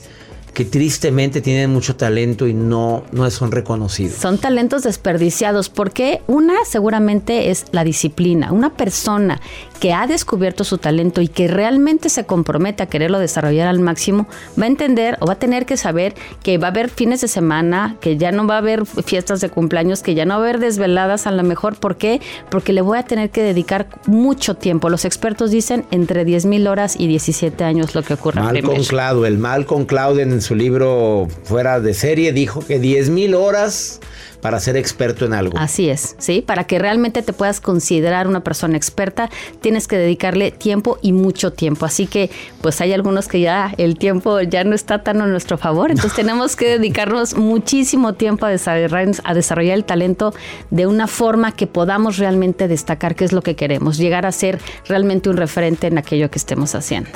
que 0.55 0.63
tristemente 0.63 1.41
tienen 1.41 1.69
mucho 1.69 1.97
talento 1.97 2.47
y 2.47 2.53
no, 2.53 3.03
no 3.11 3.29
son 3.29 3.51
reconocidos. 3.51 4.17
Son 4.17 4.37
talentos 4.37 4.83
desperdiciados 4.83 5.69
porque 5.69 6.21
una 6.27 6.53
seguramente 6.65 7.51
es 7.51 7.65
la 7.73 7.83
disciplina. 7.83 8.53
Una 8.53 8.73
persona 8.73 9.41
que 9.79 9.93
ha 9.93 10.07
descubierto 10.07 10.63
su 10.63 10.77
talento 10.77 11.21
y 11.21 11.27
que 11.27 11.49
realmente 11.49 12.09
se 12.09 12.25
compromete 12.25 12.83
a 12.83 12.85
quererlo 12.87 13.19
desarrollar 13.19 13.67
al 13.67 13.79
máximo, 13.79 14.27
va 14.59 14.63
a 14.63 14.67
entender 14.67 15.17
o 15.19 15.25
va 15.25 15.33
a 15.33 15.39
tener 15.39 15.65
que 15.65 15.75
saber 15.75 16.15
que 16.41 16.57
va 16.57 16.67
a 16.67 16.71
haber 16.71 16.89
fines 16.89 17.19
de 17.19 17.27
semana, 17.27 17.97
que 17.99 18.15
ya 18.15 18.31
no 18.31 18.47
va 18.47 18.55
a 18.55 18.59
haber 18.59 18.85
fiestas 18.85 19.41
de 19.41 19.49
cumpleaños, 19.49 20.01
que 20.03 20.15
ya 20.15 20.23
no 20.23 20.35
va 20.35 20.45
a 20.45 20.49
haber 20.49 20.59
desveladas 20.59 21.27
a 21.27 21.31
lo 21.31 21.43
mejor. 21.43 21.75
¿Por 21.75 21.97
qué? 21.97 22.21
Porque 22.49 22.71
le 22.71 22.81
voy 22.81 22.97
a 22.97 23.03
tener 23.03 23.29
que 23.29 23.43
dedicar 23.43 23.87
mucho 24.07 24.55
tiempo. 24.55 24.89
Los 24.89 25.03
expertos 25.03 25.51
dicen 25.51 25.85
entre 25.91 26.23
10 26.23 26.45
mil 26.45 26.67
horas 26.67 26.95
y 26.97 27.07
17 27.07 27.61
años 27.65 27.93
lo 27.93 28.03
que 28.03 28.13
ocurre 28.13 28.39
Malcolm 28.39 28.67
primero. 28.67 28.87
Cloud, 28.87 29.37
Malcolm 29.37 29.85
Cloud 29.85 30.19
en 30.19 30.31
su 30.45 30.53
libro 30.53 31.27
Fuera 31.43 31.79
de 31.79 31.95
Serie 31.95 32.31
dijo 32.31 32.59
que 32.59 32.77
10 32.77 33.09
mil 33.09 33.33
horas 33.33 33.99
para 34.41 34.59
ser 34.59 34.77
experto 34.77 35.25
en 35.25 35.33
algo. 35.33 35.57
Así 35.57 35.89
es, 35.89 36.15
¿sí? 36.19 36.43
Para 36.45 36.65
que 36.65 36.77
realmente 36.77 37.23
te 37.23 37.33
puedas 37.33 37.59
considerar 37.59 38.27
una 38.27 38.43
persona 38.43 38.77
experta, 38.77 39.31
tienes 39.59 39.87
que 39.87 39.97
dedicarle 39.97 40.51
tiempo 40.51 40.99
y 41.01 41.13
mucho 41.13 41.51
tiempo. 41.51 41.87
Así 41.87 42.05
que, 42.05 42.29
pues 42.61 42.79
hay 42.79 42.93
algunos 42.93 43.27
que 43.27 43.39
ya 43.39 43.73
el 43.79 43.97
tiempo 43.97 44.39
ya 44.41 44.63
no 44.63 44.75
está 44.75 45.01
tan 45.01 45.19
a 45.19 45.25
nuestro 45.25 45.57
favor. 45.57 45.89
Entonces 45.89 46.13
tenemos 46.15 46.55
que 46.55 46.77
dedicarnos 46.77 47.35
muchísimo 47.35 48.13
tiempo 48.13 48.45
a 48.45 48.49
desarrollar, 48.49 49.15
a 49.23 49.33
desarrollar 49.33 49.75
el 49.75 49.83
talento 49.83 50.35
de 50.69 50.85
una 50.85 51.07
forma 51.07 51.53
que 51.53 51.65
podamos 51.65 52.19
realmente 52.19 52.67
destacar 52.67 53.15
qué 53.15 53.25
es 53.25 53.33
lo 53.33 53.41
que 53.41 53.55
queremos, 53.55 53.97
llegar 53.97 54.27
a 54.27 54.31
ser 54.31 54.59
realmente 54.87 55.27
un 55.27 55.37
referente 55.37 55.87
en 55.87 55.97
aquello 55.97 56.29
que 56.29 56.37
estemos 56.37 56.75
haciendo. 56.75 57.09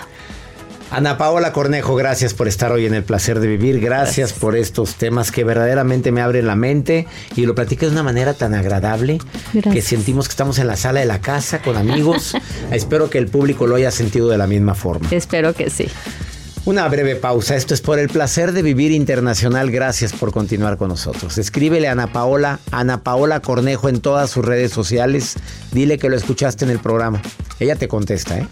Ana 0.92 1.20
Paola 1.20 1.54
Cornejo, 1.54 1.96
gracias 1.96 2.34
por 2.34 2.48
estar 2.48 2.72
hoy 2.72 2.88
en 2.88 2.96
el 2.96 3.04
placer 3.04 3.40
de 3.40 3.48
vivir. 3.48 3.80
Gracias, 3.80 4.34
por 4.34 4.56
estos 4.56 4.96
temas 4.96 5.32
que 5.32 5.44
verdaderamente 5.44 6.12
me 6.12 6.22
abren 6.22 6.48
la 6.48 6.56
mente 6.56 7.06
y 7.36 7.46
lo 7.46 7.54
platicas 7.54 7.90
de 7.90 7.94
una 7.94 8.04
manera 8.04 8.34
tan 8.34 8.56
agradable 8.56 9.20
Gracias. 9.54 9.76
que 9.76 9.82
sentimos 9.84 10.28
que 10.28 10.32
estamos 10.32 10.58
en 10.58 10.66
la 10.66 10.76
sala 10.76 11.00
de 11.00 11.06
la 11.06 11.22
casa 11.22 11.62
con 11.62 11.78
amigos. 11.78 12.34
Espero 12.72 13.10
que 13.12 13.20
el 13.20 13.28
público 13.28 13.68
lo 13.68 13.76
haya 13.76 13.92
sentido 13.92 14.30
de 14.30 14.40
la 14.40 14.48
misma 14.48 14.74
forma. 14.74 15.08
Espero 15.12 15.54
que 15.54 15.70
sí. 15.70 15.88
Una 16.66 16.88
breve 16.88 17.16
pausa. 17.16 17.56
Esto 17.56 17.76
es 17.76 17.82
por 17.82 18.00
el 18.00 18.10
placer 18.10 18.52
de 18.52 18.64
vivir 18.64 18.92
internacional. 18.92 19.70
Gracias 19.70 20.12
por 20.14 20.32
continuar 20.32 20.78
con 20.78 20.90
nosotros. 20.90 21.38
Escríbele 21.38 21.88
a 21.88 21.92
Ana 21.92 22.12
Paola, 22.12 22.60
Ana 22.72 23.04
Paola 23.04 23.42
Cornejo 23.42 23.90
en 23.90 24.02
todas 24.02 24.32
sus 24.32 24.44
redes 24.44 24.72
sociales. 24.72 25.36
Dile 25.72 26.00
que 26.00 26.10
lo 26.10 26.16
escuchaste 26.16 26.66
en 26.66 26.72
el 26.72 26.80
programa. 26.80 27.22
Ella 27.60 27.76
te 27.76 27.88
contesta, 27.88 28.40
¿eh? 28.40 28.48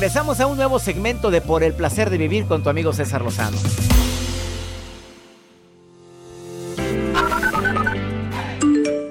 Regresamos 0.00 0.40
a 0.40 0.46
un 0.46 0.56
nuevo 0.56 0.78
segmento 0.78 1.30
de 1.30 1.42
Por 1.42 1.62
el 1.62 1.74
placer 1.74 2.08
de 2.08 2.16
vivir 2.16 2.46
con 2.46 2.62
tu 2.62 2.70
amigo 2.70 2.94
César 2.94 3.20
Lozano. 3.20 3.58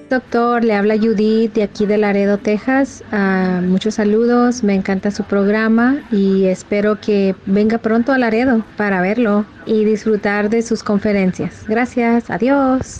Doctor, 0.09 0.63
le 0.63 0.73
habla 0.73 0.97
Judith 0.97 1.53
de 1.53 1.61
aquí 1.61 1.85
de 1.85 1.99
Laredo, 1.99 2.39
Texas. 2.39 3.03
Ah, 3.11 3.61
muchos 3.63 3.93
saludos, 3.93 4.63
me 4.63 4.73
encanta 4.73 5.11
su 5.11 5.23
programa 5.25 6.01
y 6.11 6.45
espero 6.45 6.99
que 6.99 7.35
venga 7.45 7.77
pronto 7.77 8.11
a 8.11 8.17
Laredo 8.17 8.65
para 8.75 8.99
verlo 8.99 9.45
y 9.67 9.85
disfrutar 9.85 10.49
de 10.49 10.63
sus 10.63 10.81
conferencias. 10.81 11.65
Gracias, 11.67 12.31
adiós. 12.31 12.97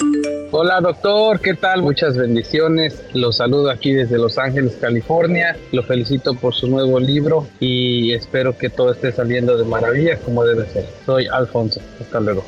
Hola 0.52 0.82
doctor, 0.82 1.40
¿qué 1.42 1.54
tal? 1.54 1.84
Muchas 1.84 2.18
bendiciones. 2.18 3.04
Los 3.14 3.38
saludo 3.38 3.70
aquí 3.70 3.94
desde 3.94 4.18
Los 4.18 4.38
Ángeles, 4.40 4.78
California. 4.82 5.56
Lo 5.72 5.84
felicito 5.84 6.34
por 6.34 6.56
su 6.56 6.68
nuevo 6.68 7.00
libro 7.00 7.48
y 7.60 8.14
espero 8.14 8.58
que 8.58 8.70
todo 8.70 8.92
esté 8.94 9.12
saliendo 9.12 9.58
de 9.58 9.66
maravilla 9.66 10.18
como 10.20 10.44
debe 10.44 10.68
ser. 10.70 10.88
Soy 11.06 11.28
Alfonso. 11.28 11.80
Hasta 12.02 12.20
luego. 12.20 12.44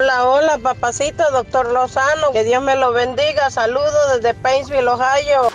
Hola, 0.00 0.24
hola, 0.24 0.58
papacito, 0.58 1.22
doctor 1.32 1.70
Lozano. 1.72 2.32
Que 2.32 2.44
Dios 2.44 2.62
me 2.62 2.76
lo 2.76 2.92
bendiga. 2.92 3.50
Saludos 3.50 3.92
desde 4.14 4.32
Painesville, 4.34 4.88
Ohio. 4.88 5.50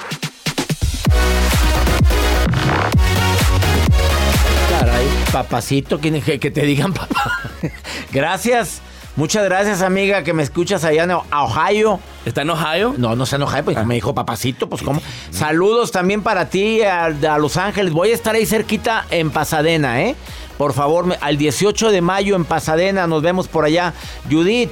Caray, 4.79 5.07
papacito, 5.33 5.99
que, 5.99 6.21
que- 6.21 6.39
que 6.39 6.51
te 6.51 6.61
digan 6.61 6.93
papá. 6.93 7.31
gracias. 8.13 8.81
Muchas 9.17 9.43
gracias, 9.45 9.81
amiga, 9.81 10.23
que 10.23 10.31
me 10.31 10.43
escuchas 10.43 10.83
allá 10.85 11.03
en 11.03 11.11
Ohio. 11.11 11.99
¿Está 12.23 12.43
en 12.43 12.51
Ohio? 12.51 12.93
No, 12.97 13.15
no 13.15 13.23
está 13.25 13.35
en 13.37 13.41
Ohio, 13.41 13.65
pues 13.65 13.85
me 13.85 13.95
dijo 13.95 14.13
papacito, 14.13 14.69
pues 14.69 14.81
cómo. 14.83 15.01
Saludos 15.31 15.91
también 15.91 16.21
para 16.21 16.49
ti 16.49 16.83
a, 16.83 17.05
a 17.05 17.37
Los 17.39 17.57
Ángeles. 17.57 17.93
Voy 17.93 18.11
a 18.11 18.13
estar 18.13 18.35
ahí 18.35 18.45
cerquita 18.45 19.05
en 19.09 19.31
Pasadena, 19.31 20.01
¿eh? 20.03 20.15
Por 20.59 20.73
favor, 20.73 21.05
me- 21.07 21.17
al 21.19 21.37
18 21.37 21.89
de 21.91 22.01
mayo 22.01 22.35
en 22.35 22.45
Pasadena, 22.45 23.07
nos 23.07 23.21
vemos 23.23 23.47
por 23.47 23.65
allá. 23.65 23.93
Judith, 24.29 24.71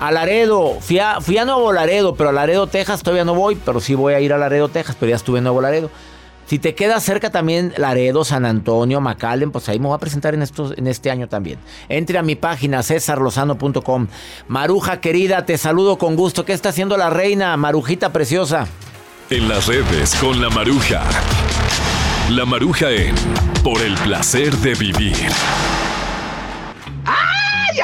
a 0.00 0.10
Laredo, 0.10 0.76
fui 0.80 0.98
a, 0.98 1.20
fui 1.20 1.38
a 1.38 1.44
Nuevo 1.44 1.72
Laredo, 1.72 2.16
pero 2.16 2.30
a 2.30 2.32
Laredo, 2.32 2.66
Texas 2.66 3.00
todavía 3.02 3.24
no 3.24 3.34
voy, 3.34 3.54
pero 3.54 3.78
sí 3.80 3.94
voy 3.94 4.14
a 4.14 4.20
ir 4.20 4.32
a 4.32 4.38
Laredo, 4.38 4.68
Texas, 4.68 4.96
pero 4.98 5.10
ya 5.10 5.16
estuve 5.16 5.38
en 5.38 5.44
Nuevo 5.44 5.60
Laredo. 5.60 5.88
Si 6.46 6.58
te 6.58 6.74
queda 6.74 7.00
cerca 7.00 7.30
también 7.30 7.72
Laredo, 7.76 8.24
San 8.24 8.44
Antonio, 8.44 9.00
McAllen, 9.00 9.50
pues 9.50 9.68
ahí 9.68 9.78
me 9.78 9.86
voy 9.86 9.96
a 9.96 9.98
presentar 9.98 10.34
en, 10.34 10.42
en 10.42 10.86
este 10.86 11.10
año 11.10 11.28
también. 11.28 11.58
Entre 11.88 12.18
a 12.18 12.22
mi 12.22 12.34
página 12.34 12.82
cesarlozano.com. 12.82 14.06
Maruja 14.48 15.00
querida, 15.00 15.46
te 15.46 15.58
saludo 15.58 15.98
con 15.98 16.16
gusto. 16.16 16.44
¿Qué 16.44 16.52
está 16.52 16.68
haciendo 16.70 16.96
la 16.96 17.10
reina, 17.10 17.56
Marujita 17.56 18.12
preciosa? 18.12 18.66
En 19.30 19.48
las 19.48 19.66
redes 19.66 20.14
con 20.16 20.40
la 20.40 20.50
Maruja. 20.50 21.02
La 22.30 22.44
Maruja 22.44 22.90
en 22.90 23.14
Por 23.62 23.80
el 23.80 23.94
placer 23.94 24.54
de 24.56 24.74
vivir. 24.74 25.16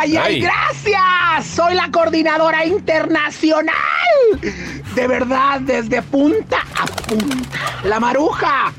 ¡Ay, 0.01 0.17
ay. 0.17 0.41
¡Gracias! 0.41 1.47
Soy 1.55 1.75
la 1.75 1.91
coordinadora 1.91 2.65
internacional. 2.65 3.75
De 4.95 5.07
verdad, 5.07 5.61
desde 5.61 6.01
punta 6.01 6.65
a 6.75 6.87
punta. 6.87 7.59
La 7.85 8.01
maruja. 8.01 8.73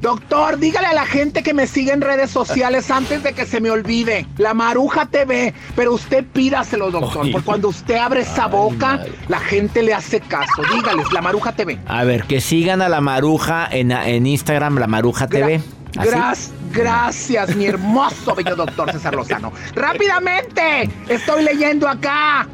Doctor, 0.00 0.58
dígale 0.58 0.86
a 0.86 0.94
la 0.94 1.04
gente 1.04 1.42
que 1.42 1.52
me 1.52 1.66
sigue 1.66 1.92
en 1.92 2.00
redes 2.00 2.30
sociales 2.30 2.90
antes 2.90 3.22
de 3.22 3.32
que 3.34 3.44
se 3.44 3.60
me 3.60 3.70
olvide. 3.70 4.26
La 4.38 4.54
Maruja 4.54 5.04
TV. 5.06 5.52
Pero 5.76 5.92
usted 5.92 6.24
pídaselo, 6.24 6.90
doctor. 6.90 7.30
Porque 7.30 7.44
cuando 7.44 7.68
usted 7.68 7.96
abre 7.96 8.22
esa 8.22 8.46
boca, 8.46 9.04
la 9.28 9.40
gente 9.40 9.82
le 9.82 9.92
hace 9.92 10.20
caso. 10.20 10.62
Dígales, 10.72 11.12
La 11.12 11.20
Maruja 11.20 11.52
TV. 11.52 11.78
A 11.86 12.04
ver, 12.04 12.24
que 12.24 12.40
sigan 12.40 12.80
a 12.80 12.88
la 12.88 13.02
Maruja 13.02 13.68
en, 13.70 13.90
en 13.90 14.26
Instagram, 14.26 14.78
la 14.78 14.86
Maruja 14.86 15.26
TV. 15.26 15.60
¿Así? 15.96 16.08
Gracias, 16.10 16.52
gracias, 16.72 17.56
mi 17.56 17.66
hermoso 17.66 18.34
bello 18.34 18.56
doctor 18.56 18.92
César 18.92 19.14
Lozano. 19.14 19.52
Rápidamente, 19.74 20.88
estoy 21.08 21.44
leyendo 21.44 21.88
acá. 21.88 22.46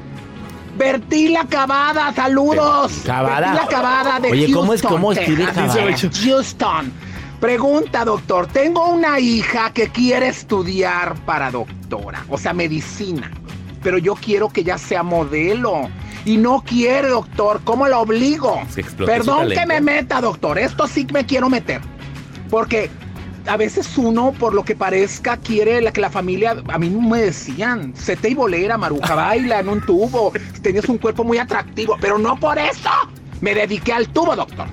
Bertila 0.77 1.45
Cavada, 1.49 2.13
saludos. 2.15 3.03
Cavada. 3.05 3.53
Bertila 3.53 3.69
Cavada 3.69 4.21
de 4.21 4.31
Oye, 4.31 4.53
¿cómo 4.53 4.75
es- 4.75 4.83
cómo. 4.83 5.13
Cavada? 5.15 5.97
Houston. 6.23 6.93
Pregunta, 7.41 8.05
doctor. 8.05 8.47
Tengo 8.47 8.89
una 8.89 9.19
hija 9.19 9.71
que 9.73 9.89
quiere 9.89 10.29
estudiar 10.29 11.15
para 11.25 11.51
doctora, 11.51 12.25
o 12.29 12.39
sea, 12.39 12.53
medicina. 12.53 13.31
Pero 13.83 13.99
yo 13.99 14.15
quiero 14.15 14.49
que 14.49 14.63
ella 14.63 14.79
sea 14.79 15.03
modelo. 15.03 15.89
Y 16.25 16.39
no 16.39 16.63
quiere, 16.67 17.09
doctor. 17.09 17.61
¿Cómo 17.63 17.87
la 17.87 17.99
obligo? 17.99 18.61
Perdón 19.07 19.49
que 19.51 19.65
me 19.65 19.81
meta, 19.81 20.21
doctor. 20.21 20.59
Esto 20.59 20.89
sí 20.89 21.07
me 21.13 21.25
quiero 21.25 21.49
meter. 21.49 21.81
Porque 22.51 22.91
a 23.47 23.57
veces 23.57 23.97
uno, 23.97 24.33
por 24.33 24.55
lo 24.55 24.65
que 24.65 24.75
parezca, 24.75 25.37
quiere 25.37 25.81
la, 25.81 25.93
que 25.93 26.01
la 26.01 26.11
familia. 26.11 26.57
A 26.69 26.79
mí 26.79 26.91
me 26.91 27.21
decían, 27.21 27.93
sete 27.97 28.31
y 28.31 28.35
bolera, 28.35 28.77
maruja, 28.77 29.15
baila 29.15 29.61
en 29.61 29.69
un 29.69 29.81
tubo. 29.81 30.33
Tenías 30.63 30.89
un 30.89 30.99
cuerpo 30.99 31.25
muy 31.25 31.39
atractivo, 31.39 31.97
pero 32.01 32.19
no 32.19 32.37
por 32.37 32.59
eso 32.59 32.91
me 33.41 33.55
dediqué 33.55 33.93
al 33.93 34.09
tubo, 34.09 34.35
doctor. 34.35 34.67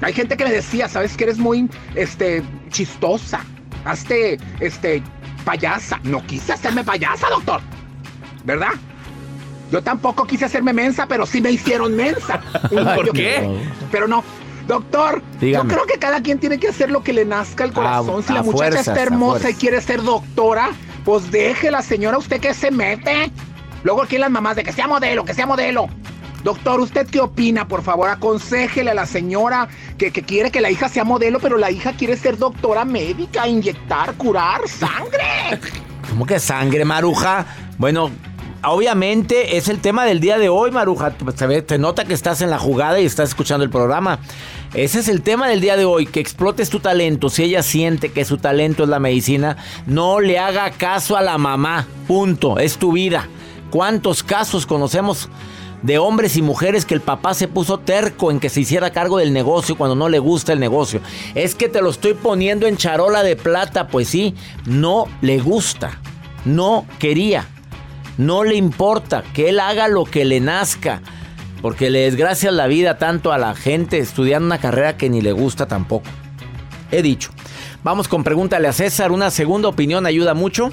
Hay 0.00 0.12
gente 0.12 0.36
que 0.36 0.44
me 0.44 0.50
decía, 0.50 0.88
sabes 0.88 1.16
que 1.16 1.24
eres 1.24 1.38
muy, 1.38 1.68
este, 1.94 2.42
chistosa. 2.70 3.44
Hazte, 3.84 4.38
este, 4.60 5.02
payasa. 5.44 6.00
No 6.02 6.24
quise 6.26 6.52
hacerme 6.52 6.82
payasa, 6.82 7.28
doctor. 7.28 7.60
¿Verdad? 8.44 8.72
Yo 9.70 9.82
tampoco 9.82 10.26
quise 10.26 10.44
hacerme 10.44 10.72
mensa, 10.72 11.06
pero 11.06 11.24
sí 11.24 11.40
me 11.40 11.50
hicieron 11.50 11.96
mensa. 11.96 12.40
¿Por 12.94 13.12
qué? 13.12 13.48
Pero 13.90 14.08
no. 14.08 14.24
Doctor, 14.66 15.22
Dígame. 15.40 15.70
yo 15.70 15.76
creo 15.76 15.86
que 15.86 15.98
cada 15.98 16.22
quien 16.22 16.38
tiene 16.38 16.58
que 16.58 16.68
hacer 16.68 16.90
lo 16.90 17.02
que 17.02 17.12
le 17.12 17.24
nazca 17.24 17.64
el 17.64 17.72
corazón. 17.72 18.22
si 18.22 18.32
la 18.32 18.42
muchacha 18.42 18.56
fuerzas, 18.56 18.88
está 18.88 19.02
hermosa 19.02 19.50
y 19.50 19.54
quiere 19.54 19.80
ser 19.80 20.02
doctora, 20.02 20.70
pues 21.04 21.30
déjela, 21.30 21.82
señora, 21.82 22.18
usted 22.18 22.40
que 22.40 22.54
se 22.54 22.70
mete. 22.70 23.30
Luego 23.82 24.02
aquí 24.02 24.18
las 24.18 24.30
mamás 24.30 24.56
de 24.56 24.64
que 24.64 24.72
sea 24.72 24.86
modelo, 24.86 25.24
que 25.24 25.34
sea 25.34 25.46
modelo. 25.46 25.88
Doctor, 26.44 26.80
¿usted 26.80 27.06
qué 27.06 27.20
opina? 27.20 27.68
Por 27.68 27.82
favor, 27.82 28.08
aconsejele 28.08 28.90
a 28.90 28.94
la 28.94 29.06
señora 29.06 29.68
que, 29.96 30.10
que 30.10 30.22
quiere 30.22 30.50
que 30.50 30.60
la 30.60 30.70
hija 30.70 30.88
sea 30.88 31.04
modelo, 31.04 31.38
pero 31.38 31.56
la 31.56 31.70
hija 31.70 31.92
quiere 31.92 32.16
ser 32.16 32.36
doctora 32.36 32.84
médica, 32.84 33.46
inyectar, 33.46 34.14
curar 34.14 34.60
sangre. 34.68 35.60
¿Cómo 36.08 36.26
que 36.26 36.40
sangre, 36.40 36.84
Maruja? 36.84 37.46
Bueno, 37.78 38.10
obviamente 38.64 39.56
es 39.56 39.68
el 39.68 39.78
tema 39.80 40.04
del 40.04 40.20
día 40.20 40.38
de 40.38 40.48
hoy, 40.48 40.70
Maruja. 40.70 41.14
Ve- 41.46 41.62
te 41.62 41.78
nota 41.78 42.04
que 42.04 42.14
estás 42.14 42.40
en 42.42 42.50
la 42.50 42.58
jugada 42.58 43.00
y 43.00 43.04
estás 43.04 43.30
escuchando 43.30 43.64
el 43.64 43.70
programa. 43.70 44.18
Ese 44.74 45.00
es 45.00 45.08
el 45.08 45.22
tema 45.22 45.48
del 45.48 45.60
día 45.60 45.76
de 45.76 45.84
hoy, 45.84 46.06
que 46.06 46.20
explotes 46.20 46.70
tu 46.70 46.80
talento. 46.80 47.28
Si 47.28 47.42
ella 47.42 47.62
siente 47.62 48.10
que 48.10 48.24
su 48.24 48.38
talento 48.38 48.84
es 48.84 48.88
la 48.88 48.98
medicina, 49.00 49.56
no 49.86 50.20
le 50.20 50.38
haga 50.38 50.70
caso 50.70 51.16
a 51.16 51.22
la 51.22 51.36
mamá. 51.38 51.86
Punto. 52.06 52.58
Es 52.58 52.76
tu 52.78 52.92
vida. 52.92 53.28
¿Cuántos 53.70 54.22
casos 54.22 54.66
conocemos 54.66 55.28
de 55.82 55.98
hombres 55.98 56.36
y 56.36 56.42
mujeres 56.42 56.84
que 56.84 56.94
el 56.94 57.00
papá 57.00 57.34
se 57.34 57.48
puso 57.48 57.78
terco 57.78 58.30
en 58.30 58.38
que 58.38 58.48
se 58.50 58.60
hiciera 58.60 58.92
cargo 58.92 59.18
del 59.18 59.32
negocio 59.32 59.76
cuando 59.76 59.96
no 59.96 60.08
le 60.08 60.18
gusta 60.20 60.52
el 60.52 60.60
negocio? 60.60 61.00
Es 61.34 61.54
que 61.54 61.68
te 61.68 61.82
lo 61.82 61.90
estoy 61.90 62.14
poniendo 62.14 62.66
en 62.66 62.76
charola 62.76 63.22
de 63.22 63.36
plata. 63.36 63.88
Pues 63.88 64.08
sí, 64.08 64.34
no 64.64 65.06
le 65.20 65.38
gusta. 65.38 65.98
No 66.44 66.86
quería. 66.98 67.46
No 68.18 68.44
le 68.44 68.56
importa 68.56 69.22
que 69.32 69.48
él 69.48 69.60
haga 69.60 69.88
lo 69.88 70.04
que 70.04 70.24
le 70.24 70.40
nazca. 70.40 71.00
Porque 71.60 71.90
le 71.90 72.00
desgracia 72.00 72.50
la 72.50 72.66
vida 72.66 72.98
tanto 72.98 73.32
a 73.32 73.38
la 73.38 73.54
gente 73.54 73.98
estudiando 73.98 74.46
una 74.46 74.58
carrera 74.58 74.96
que 74.96 75.08
ni 75.08 75.20
le 75.20 75.32
gusta 75.32 75.66
tampoco. 75.66 76.06
He 76.90 77.02
dicho. 77.02 77.30
Vamos 77.84 78.08
con 78.08 78.24
pregúntale 78.24 78.68
a 78.68 78.72
César. 78.72 79.12
Una 79.12 79.30
segunda 79.30 79.68
opinión 79.68 80.04
ayuda 80.06 80.34
mucho. 80.34 80.70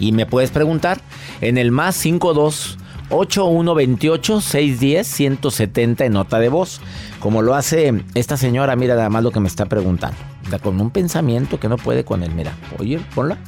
Y 0.00 0.12
me 0.12 0.26
puedes 0.26 0.50
preguntar 0.50 1.00
en 1.40 1.56
el 1.56 1.70
más 1.70 1.94
52 1.96 2.78
8128 3.10 4.40
610 4.40 5.06
170 5.06 6.04
en 6.04 6.12
nota 6.12 6.38
de 6.38 6.48
voz. 6.48 6.80
Como 7.20 7.42
lo 7.42 7.54
hace 7.54 8.02
esta 8.14 8.36
señora, 8.36 8.74
mira 8.74 8.96
nada 8.96 9.10
más 9.10 9.22
lo 9.22 9.30
que 9.30 9.40
me 9.40 9.48
está 9.48 9.66
preguntando. 9.66 10.16
Con 10.62 10.80
un 10.80 10.90
pensamiento 10.90 11.60
que 11.60 11.68
no 11.68 11.76
puede 11.76 12.04
con 12.04 12.22
él. 12.22 12.32
Mira, 12.34 12.52
oye, 12.78 12.98
ponla. 13.14 13.38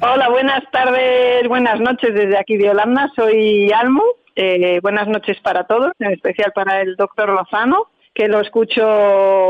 Hola, 0.00 0.28
buenas 0.28 0.62
tardes, 0.70 1.48
buenas 1.48 1.80
noches 1.80 2.14
desde 2.14 2.36
aquí 2.36 2.58
de 2.58 2.68
Holanda. 2.68 3.10
Soy 3.16 3.72
Almo. 3.72 4.02
Eh, 4.34 4.78
buenas 4.82 5.08
noches 5.08 5.38
para 5.40 5.64
todos, 5.64 5.92
en 5.98 6.12
especial 6.12 6.52
para 6.54 6.82
el 6.82 6.96
doctor 6.96 7.30
Lozano, 7.30 7.86
que 8.12 8.28
lo 8.28 8.40
escucho, 8.40 8.84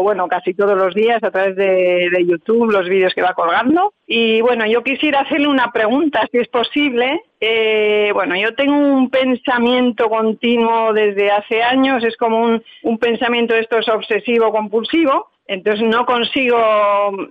bueno, 0.03 0.29
casi 0.29 0.55
todos 0.55 0.79
los 0.79 0.95
días 0.95 1.21
a 1.25 1.33
través 1.33 1.57
de, 1.57 2.25
YouTube, 2.25 2.71
los 2.71 2.89
vídeos 2.89 3.13
que 3.13 3.23
va 3.23 3.35
colgando. 3.35 3.93
Y 4.07 4.41
bueno, 4.41 4.65
yo 4.67 4.85
quisiera 4.85 5.23
hacerle 5.23 5.49
una 5.49 5.73
pregunta, 5.73 6.29
si 6.31 6.39
es 6.39 6.47
posible. 6.47 7.23
Eh, 7.41 8.13
bueno, 8.15 8.37
yo 8.37 8.55
tengo 8.55 8.77
un 8.77 9.11
pensamiento 9.11 10.09
continuo 10.09 10.93
desde 10.93 11.33
hace 11.33 11.65
años, 11.65 12.05
es 12.05 12.17
como 12.17 12.41
un, 12.41 12.63
un 12.85 12.99
pensamiento 12.99 13.55
de 13.55 13.61
estos 13.61 13.89
obsesivo-compulsivo. 13.89 15.29
Entonces 15.49 15.87
no 15.87 16.05
consigo, 16.07 16.59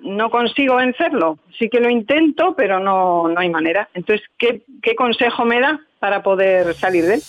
no 0.01 0.29
consigo 0.29 0.77
vencerlo. 0.77 1.37
Sí 1.59 1.69
que 1.69 1.79
lo 1.79 1.89
intento, 1.89 2.55
pero 2.55 2.79
no, 2.79 3.27
no 3.27 3.39
hay 3.39 3.49
manera. 3.49 3.89
Entonces, 3.93 4.25
¿qué, 4.37 4.61
¿qué 4.81 4.95
consejo 4.95 5.43
me 5.43 5.59
da 5.59 5.81
para 5.99 6.23
poder 6.23 6.73
salir 6.75 7.05
de 7.05 7.15
él? 7.15 7.21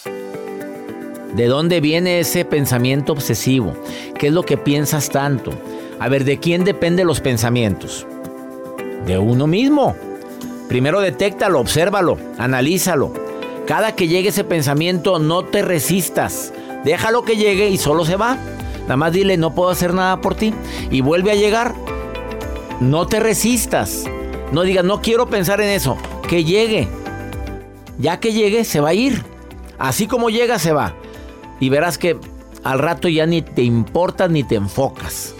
¿De 1.35 1.47
dónde 1.47 1.81
viene 1.81 2.21
ese 2.21 2.45
pensamiento 2.45 3.13
obsesivo? 3.13 3.75
¿Qué 4.19 4.29
es 4.29 4.33
lo 4.33 4.45
que 4.45 4.57
piensas 4.57 5.11
tanto? 5.11 5.51
A 5.99 6.09
ver, 6.09 6.25
¿de 6.25 6.39
quién 6.39 6.65
dependen 6.65 7.07
los 7.07 7.21
pensamientos? 7.21 8.07
De 9.07 9.19
uno 9.19 9.47
mismo. 9.47 9.97
Primero 10.69 11.01
detéctalo, 11.01 11.61
obsérvalo, 11.61 12.17
analízalo. 12.39 13.13
Cada 13.67 13.97
que 13.97 14.09
llegue 14.09 14.29
ese 14.29 14.45
pensamiento, 14.45 15.19
no 15.19 15.45
te 15.45 15.63
resistas. 15.63 16.55
Déjalo 16.85 17.25
que 17.25 17.37
llegue 17.37 17.69
y 17.69 17.77
solo 17.77 18.05
se 18.05 18.17
va. 18.17 18.39
Nada 18.87 18.97
más 18.97 19.13
dile, 19.13 19.37
no 19.37 19.55
puedo 19.55 19.71
hacer 19.71 19.95
nada 19.95 20.21
por 20.21 20.35
ti. 20.35 20.55
Y 20.91 21.01
vuelve 21.01 21.33
a 21.33 21.35
llegar. 21.35 21.75
No 22.81 23.07
te 23.07 23.21
resistas. 23.21 24.05
No 24.53 24.63
digas, 24.63 24.85
no 24.85 25.03
quiero 25.03 25.29
pensar 25.29 25.61
en 25.61 25.69
eso. 25.69 25.97
Que 26.29 26.45
llegue. 26.45 26.89
Ya 27.99 28.21
que 28.21 28.33
llegue, 28.33 28.65
se 28.65 28.81
va 28.81 28.91
a 28.91 28.95
ir. 28.95 29.25
Así 29.79 30.07
como 30.07 30.31
llega, 30.31 30.59
se 30.59 30.73
va. 30.73 30.95
Y 31.61 31.69
verás 31.69 31.99
que 31.99 32.17
al 32.63 32.79
rato 32.79 33.09
ya 33.09 33.27
ni 33.27 33.43
te 33.43 33.63
importas 33.63 34.31
ni 34.31 34.43
te 34.43 34.57
enfocas. 34.57 35.35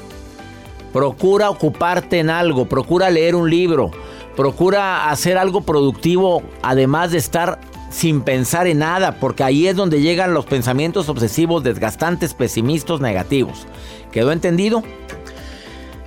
Procura 0.93 1.51
ocuparte 1.51 2.21
en 2.21 2.31
algo, 2.31 2.67
procura 2.67 3.11
leer 3.11 3.35
un 3.35 3.51
libro, 3.51 3.91
procura 4.35 5.11
hacer 5.11 5.37
algo 5.37 5.61
productivo, 5.61 6.43
además 6.63 7.11
de 7.11 7.19
estar 7.19 7.59
sin 7.91 8.21
pensar 8.23 8.67
en 8.67 8.79
nada, 8.81 9.19
porque 9.21 9.45
ahí 9.45 9.67
es 9.67 9.77
donde 9.77 10.01
llegan 10.01 10.35
los 10.35 10.47
pensamientos 10.47 11.09
obsesivos, 11.09 11.63
desgastantes, 11.63 12.35
pesimistas, 12.35 13.01
negativos. 13.01 13.67
¿Quedó 14.13 14.33
entendido? 14.33 14.83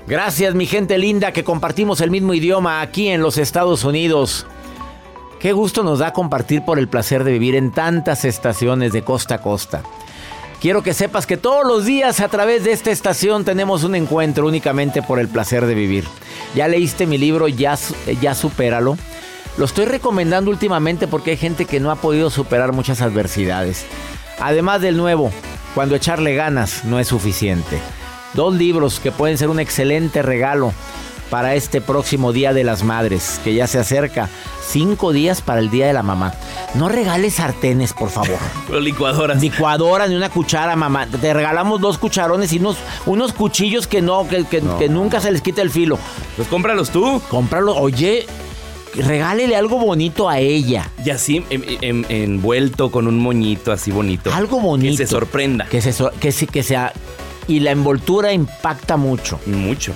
Gracias 0.07 0.55
mi 0.55 0.65
gente 0.65 0.97
linda 0.97 1.31
que 1.31 1.43
compartimos 1.43 2.01
el 2.01 2.09
mismo 2.09 2.33
idioma 2.33 2.81
aquí 2.81 3.09
en 3.09 3.21
los 3.21 3.37
Estados 3.37 3.83
Unidos. 3.83 4.47
Qué 5.39 5.53
gusto 5.53 5.83
nos 5.83 5.99
da 5.99 6.13
compartir 6.13 6.65
por 6.65 6.79
el 6.79 6.87
placer 6.87 7.23
de 7.23 7.31
vivir 7.31 7.55
en 7.55 7.71
tantas 7.71 8.25
estaciones 8.25 8.91
de 8.91 9.03
costa 9.03 9.35
a 9.35 9.41
costa. 9.41 9.83
Quiero 10.59 10.83
que 10.83 10.93
sepas 10.93 11.25
que 11.25 11.37
todos 11.37 11.65
los 11.65 11.85
días 11.85 12.19
a 12.19 12.27
través 12.27 12.65
de 12.65 12.73
esta 12.73 12.91
estación 12.91 13.45
tenemos 13.45 13.85
un 13.85 13.95
encuentro 13.95 14.45
únicamente 14.45 15.01
por 15.01 15.19
el 15.19 15.29
placer 15.29 15.65
de 15.65 15.73
vivir. 15.73 16.03
¿Ya 16.55 16.67
leíste 16.67 17.05
mi 17.05 17.17
libro 17.17 17.47
Ya, 17.47 17.77
ya 18.19 18.35
Supéralo? 18.35 18.97
Lo 19.59 19.65
estoy 19.65 19.83
recomendando 19.83 20.49
últimamente 20.51 21.05
porque 21.05 21.31
hay 21.31 21.37
gente 21.37 21.65
que 21.65 21.81
no 21.81 21.91
ha 21.91 21.97
podido 21.97 22.29
superar 22.29 22.71
muchas 22.71 23.01
adversidades. 23.01 23.85
Además 24.39 24.79
del 24.79 24.95
nuevo, 24.95 25.33
cuando 25.75 25.95
echarle 25.95 26.33
ganas 26.33 26.85
no 26.85 26.97
es 26.97 27.09
suficiente. 27.09 27.77
Dos 28.35 28.55
libros 28.55 29.01
que 29.01 29.11
pueden 29.11 29.37
ser 29.37 29.49
un 29.49 29.59
excelente 29.59 30.21
regalo 30.21 30.71
para 31.29 31.55
este 31.55 31.81
próximo 31.81 32.31
Día 32.31 32.53
de 32.53 32.63
las 32.63 32.83
Madres, 32.85 33.41
que 33.43 33.53
ya 33.53 33.67
se 33.67 33.79
acerca. 33.79 34.29
Cinco 34.65 35.11
días 35.11 35.41
para 35.41 35.59
el 35.59 35.69
Día 35.69 35.87
de 35.87 35.93
la 35.93 36.03
Mamá. 36.03 36.33
No 36.75 36.87
regales 36.87 37.33
sartenes, 37.33 37.91
por 37.91 38.11
favor. 38.11 38.37
Licuadoras. 38.79 39.41
Licuadoras 39.41 40.09
ni 40.09 40.15
una 40.15 40.29
cuchara, 40.29 40.77
mamá. 40.77 41.05
Te 41.07 41.33
regalamos 41.33 41.81
dos 41.81 41.97
cucharones 41.97 42.53
y 42.53 42.59
unos, 42.59 42.77
unos 43.05 43.33
cuchillos 43.33 43.87
que 43.87 44.01
no, 44.01 44.25
que, 44.25 44.45
que, 44.45 44.63
que 44.79 44.87
nunca 44.87 45.19
se 45.19 45.31
les 45.33 45.41
quite 45.41 45.61
el 45.61 45.69
filo. 45.69 45.99
Pues 46.37 46.47
cómpralos 46.47 46.91
tú. 46.91 47.21
Cómpralos. 47.29 47.75
Oye, 47.77 48.25
regálele 48.95 49.55
algo 49.55 49.77
bonito 49.79 50.29
a 50.29 50.39
ella. 50.39 50.89
Y 51.03 51.09
así 51.09 51.43
en- 51.49 51.63
en- 51.81 52.05
envuelto 52.09 52.91
con 52.91 53.07
un 53.07 53.17
moñito 53.19 53.71
así 53.71 53.91
bonito. 53.91 54.33
Algo 54.33 54.59
bonito. 54.59 54.97
Que 54.97 55.05
se 55.05 55.07
sorprenda. 55.07 55.65
Que 55.65 55.81
se 55.81 55.93
so- 55.93 56.11
que 56.19 56.31
sí 56.31 56.47
que 56.47 56.63
sea 56.63 56.93
y 57.47 57.59
la 57.61 57.71
envoltura 57.71 58.33
impacta 58.33 58.97
mucho. 58.97 59.39
Mucho. 59.45 59.93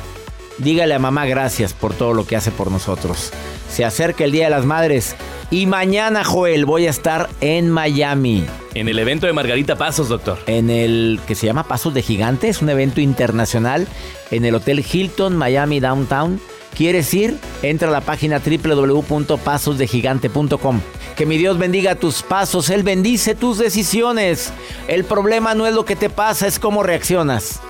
Dígale 0.59 0.93
a 0.93 0.99
mamá 0.99 1.25
gracias 1.25 1.73
por 1.73 1.93
todo 1.93 2.13
lo 2.13 2.25
que 2.27 2.35
hace 2.35 2.51
por 2.51 2.71
nosotros. 2.71 3.31
Se 3.71 3.83
acerca 3.85 4.23
el 4.23 4.31
Día 4.31 4.45
de 4.45 4.49
las 4.51 4.65
Madres 4.65 5.15
y 5.49 5.65
mañana, 5.65 6.23
Joel, 6.23 6.65
voy 6.65 6.85
a 6.85 6.91
estar 6.91 7.27
en 7.41 7.71
Miami. 7.71 8.45
En 8.75 8.87
el 8.87 8.99
evento 8.99 9.25
de 9.25 9.33
Margarita 9.33 9.75
Pasos, 9.75 10.09
doctor. 10.09 10.37
En 10.45 10.69
el 10.69 11.19
que 11.27 11.33
se 11.35 11.47
llama 11.47 11.63
Pasos 11.67 11.93
de 11.95 12.03
Gigante, 12.03 12.49
es 12.49 12.61
un 12.61 12.69
evento 12.69 13.01
internacional 13.01 13.87
en 14.31 14.45
el 14.45 14.53
Hotel 14.55 14.83
Hilton 14.91 15.35
Miami 15.35 15.79
Downtown. 15.79 16.39
¿Quieres 16.75 17.13
ir? 17.13 17.37
Entra 17.61 17.89
a 17.89 17.91
la 17.91 18.01
página 18.01 18.39
www.pasosdegigante.com. 18.39 20.81
Que 21.15 21.25
mi 21.25 21.37
Dios 21.37 21.59
bendiga 21.59 21.95
tus 21.95 22.23
pasos, 22.23 22.69
Él 22.69 22.83
bendice 22.83 23.35
tus 23.35 23.59
decisiones. 23.59 24.51
El 24.87 25.03
problema 25.03 25.53
no 25.53 25.67
es 25.67 25.73
lo 25.73 25.83
que 25.85 25.95
te 25.95 26.09
pasa, 26.09 26.47
es 26.47 26.59
cómo 26.59 26.83
reaccionas 26.83 27.61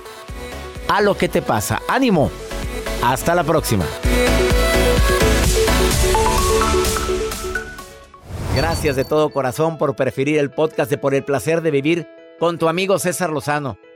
a 0.88 1.00
lo 1.00 1.16
que 1.16 1.28
te 1.28 1.42
pasa. 1.42 1.82
Ánimo. 1.88 2.30
Hasta 3.02 3.34
la 3.34 3.44
próxima. 3.44 3.84
Gracias 8.56 8.96
de 8.96 9.04
todo 9.04 9.30
corazón 9.30 9.78
por 9.78 9.96
preferir 9.96 10.38
el 10.38 10.50
podcast 10.50 10.90
de 10.90 10.96
Por 10.96 11.14
el 11.14 11.24
placer 11.24 11.60
de 11.60 11.70
vivir 11.70 12.08
con 12.38 12.58
tu 12.58 12.68
amigo 12.68 12.98
César 12.98 13.30
Lozano. 13.30 13.78